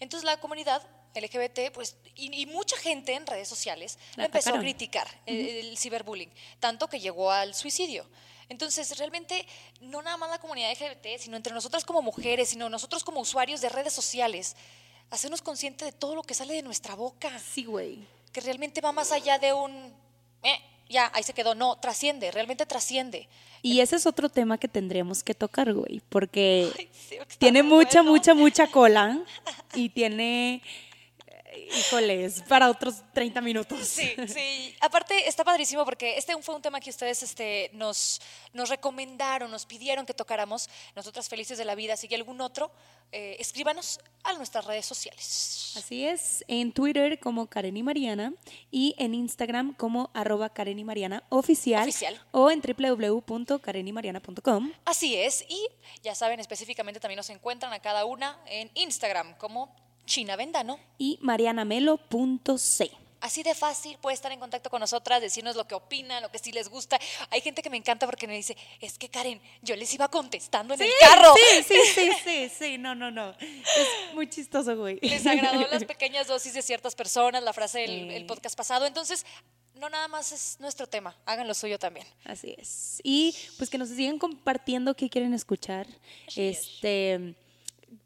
Entonces 0.00 0.24
la 0.24 0.38
comunidad 0.38 0.82
LGBT, 1.14 1.70
pues, 1.72 1.96
y, 2.16 2.34
y 2.40 2.46
mucha 2.46 2.76
gente 2.76 3.14
en 3.14 3.26
redes 3.26 3.46
sociales 3.48 3.98
La 4.16 4.24
empezó 4.26 4.54
a 4.54 4.58
criticar 4.58 5.06
el, 5.26 5.36
el 5.48 5.78
ciberbullying, 5.78 6.30
tanto 6.58 6.88
que 6.88 7.00
llegó 7.00 7.30
al 7.30 7.54
suicidio. 7.54 8.06
Entonces, 8.52 8.96
realmente, 8.98 9.44
no 9.80 10.00
nada 10.02 10.16
más 10.16 10.30
la 10.30 10.38
comunidad 10.38 10.70
LGBT, 10.70 11.18
sino 11.18 11.36
entre 11.36 11.52
nosotras 11.52 11.84
como 11.84 12.00
mujeres, 12.02 12.50
sino 12.50 12.68
nosotros 12.68 13.02
como 13.02 13.18
usuarios 13.20 13.60
de 13.60 13.68
redes 13.68 13.92
sociales, 13.92 14.54
hacernos 15.10 15.42
conscientes 15.42 15.86
de 15.86 15.92
todo 15.92 16.14
lo 16.14 16.22
que 16.22 16.34
sale 16.34 16.54
de 16.54 16.62
nuestra 16.62 16.94
boca, 16.94 17.30
sí, 17.40 17.64
güey. 17.64 17.98
que 18.32 18.40
realmente 18.40 18.80
va 18.80 18.92
más 18.92 19.10
allá 19.12 19.38
de 19.38 19.52
un, 19.52 19.92
"Eh, 20.42 20.58
ya, 20.88 21.10
ahí 21.14 21.22
se 21.22 21.34
quedó, 21.34 21.54
no, 21.54 21.76
trasciende, 21.76 22.30
realmente 22.30 22.64
trasciende. 22.66 23.28
Y 23.62 23.80
ese 23.80 23.96
es 23.96 24.06
otro 24.06 24.28
tema 24.28 24.56
que 24.58 24.68
tendríamos 24.68 25.22
que 25.22 25.34
tocar, 25.34 25.72
güey, 25.72 26.00
porque 26.08 26.70
Ay, 26.78 26.88
sí, 27.08 27.16
tiene 27.38 27.62
mucha, 27.62 28.00
bueno. 28.02 28.10
mucha, 28.12 28.34
mucha 28.34 28.66
cola 28.68 29.18
y 29.74 29.88
tiene 29.90 30.62
híjoles, 31.76 32.42
para 32.48 32.70
otros 32.70 33.02
30 33.12 33.40
minutos. 33.40 33.86
Sí, 33.86 34.14
sí. 34.28 34.74
Aparte, 34.80 35.28
está 35.28 35.44
padrísimo 35.44 35.84
porque 35.84 36.16
este 36.16 36.40
fue 36.42 36.54
un 36.54 36.62
tema 36.62 36.80
que 36.80 36.90
ustedes 36.90 37.22
este, 37.22 37.70
nos, 37.74 38.20
nos 38.52 38.68
recomendaron, 38.68 39.50
nos 39.50 39.66
pidieron 39.66 40.06
que 40.06 40.14
tocáramos. 40.14 40.68
Nosotras 40.94 41.28
felices 41.28 41.58
de 41.58 41.64
la 41.64 41.74
vida. 41.74 41.96
Si 41.96 42.06
hay 42.08 42.14
algún 42.14 42.40
otro, 42.40 42.70
eh, 43.14 43.36
escríbanos 43.38 44.00
a 44.24 44.32
nuestras 44.34 44.64
redes 44.64 44.86
sociales. 44.86 45.74
Así 45.76 46.06
es, 46.06 46.42
en 46.48 46.72
Twitter 46.72 47.20
como 47.20 47.46
Karen 47.46 47.76
y 47.76 47.82
Mariana 47.82 48.32
y 48.70 48.94
en 48.98 49.14
Instagram 49.14 49.74
como 49.74 50.10
arroba 50.14 50.48
Karen 50.48 50.78
y 50.78 50.84
Mariana 50.84 51.22
oficial, 51.28 51.82
Oficial. 51.82 52.18
o 52.30 52.50
en 52.50 52.62
www.karenymariana.com. 52.62 54.72
Así 54.84 55.16
es. 55.16 55.44
Y 55.48 55.68
ya 56.02 56.14
saben, 56.14 56.40
específicamente 56.40 57.00
también 57.00 57.18
nos 57.18 57.28
encuentran 57.30 57.72
a 57.72 57.80
cada 57.80 58.04
una 58.06 58.38
en 58.46 58.70
Instagram 58.74 59.34
como 59.36 59.74
China 60.06 60.36
Vendano. 60.36 60.78
y 60.98 61.18
marianamelo.c. 61.22 62.90
Así 63.20 63.44
de 63.44 63.54
fácil, 63.54 63.96
puede 64.02 64.14
estar 64.14 64.32
en 64.32 64.40
contacto 64.40 64.68
con 64.68 64.80
nosotras, 64.80 65.20
decirnos 65.22 65.54
lo 65.54 65.64
que 65.68 65.76
opinan, 65.76 66.20
lo 66.24 66.30
que 66.32 66.40
sí 66.40 66.50
les 66.50 66.68
gusta. 66.68 66.98
Hay 67.30 67.40
gente 67.40 67.62
que 67.62 67.70
me 67.70 67.76
encanta 67.76 68.04
porque 68.04 68.26
me 68.26 68.34
dice, 68.34 68.56
es 68.80 68.98
que 68.98 69.08
Karen, 69.08 69.40
yo 69.62 69.76
les 69.76 69.94
iba 69.94 70.08
contestando 70.08 70.74
en 70.74 70.82
el 70.82 70.90
carro. 70.98 71.32
Sí, 71.36 71.62
sí, 71.62 71.80
sí, 71.94 72.10
sí, 72.24 72.48
sí, 72.58 72.78
no, 72.78 72.96
no, 72.96 73.12
no. 73.12 73.30
Es 73.38 74.14
muy 74.14 74.28
chistoso, 74.28 74.76
güey. 74.76 74.98
Les 75.02 75.24
agradó 75.24 75.60
las 75.70 75.84
pequeñas 75.94 76.26
dosis 76.26 76.52
de 76.54 76.62
ciertas 76.62 76.96
personas, 76.96 77.44
la 77.44 77.52
frase 77.52 77.78
del 77.80 77.90
Sí. 78.08 78.14
el 78.16 78.26
podcast 78.26 78.56
pasado. 78.56 78.86
Entonces, 78.86 79.24
no 79.76 79.88
nada 79.88 80.08
más 80.08 80.32
es 80.32 80.56
nuestro 80.58 80.88
tema, 80.88 81.16
hagan 81.24 81.46
lo 81.46 81.54
suyo 81.54 81.78
también. 81.78 82.08
Así 82.24 82.56
es. 82.58 83.00
Y 83.04 83.36
pues 83.56 83.70
que 83.70 83.78
nos 83.78 83.88
sigan 83.90 84.18
compartiendo 84.18 84.94
qué 84.94 85.08
quieren 85.08 85.32
escuchar. 85.32 85.86
Así 86.26 86.48
es. 86.48 86.80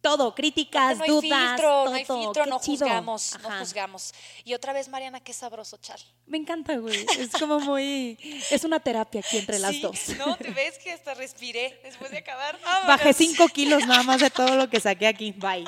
Todo, 0.01 0.35
críticas, 0.35 0.99
no 0.99 1.05
hay 1.05 1.11
dudas, 1.11 1.23
filtro, 1.51 1.69
todo, 1.69 1.85
no 1.87 1.95
hay 1.95 2.05
filtro, 2.05 2.47
no 2.47 2.61
chido. 2.61 2.87
juzgamos, 2.87 3.39
no 3.43 3.49
Ajá. 3.49 3.59
juzgamos. 3.61 4.15
Y 4.45 4.55
otra 4.55 4.73
vez, 4.73 4.89
Mariana, 4.89 5.21
qué 5.21 5.33
sabroso, 5.33 5.77
chal. 5.79 6.01
Me 6.27 6.39
encanta, 6.39 6.77
güey. 6.77 7.07
Es 7.19 7.31
como 7.33 7.61
muy 7.61 8.19
es 8.51 8.65
una 8.65 8.81
terapia 8.81 9.21
aquí 9.21 9.39
entre 9.39 9.59
las 9.59 9.73
Sí, 9.73 9.81
dos. 9.83 10.09
No, 10.19 10.37
te 10.37 10.51
ves 10.51 10.79
que 10.79 10.93
hasta 10.93 11.15
respiré 11.15 11.81
después 11.83 12.11
de 12.11 12.19
acabar. 12.19 12.59
Bajé 12.87 13.13
cinco 13.13 13.49
kilos 13.49 13.87
nada 13.87 14.03
más 14.03 14.21
de 14.21 14.31
todo 14.31 14.57
lo 14.57 14.69
que 14.71 14.81
saqué 14.81 15.07
aquí. 15.07 15.33
Bye. 15.33 15.65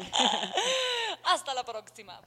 Hasta 1.24 1.52
la 1.54 1.64
próxima. 1.64 2.20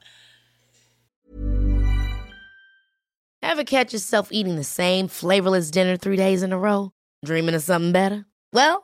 Ever 3.43 3.63
catch 3.63 3.91
yourself 3.93 4.31
eating 4.31 4.55
the 4.55 4.63
same 4.63 5.07
flavorless 5.07 5.71
dinner 5.71 5.97
three 5.97 6.15
days 6.15 6.43
in 6.43 6.53
a 6.53 6.57
row? 6.59 6.91
Dreaming 7.25 7.55
of 7.55 7.63
something 7.63 7.91
better? 7.91 8.25
Well, 8.53 8.83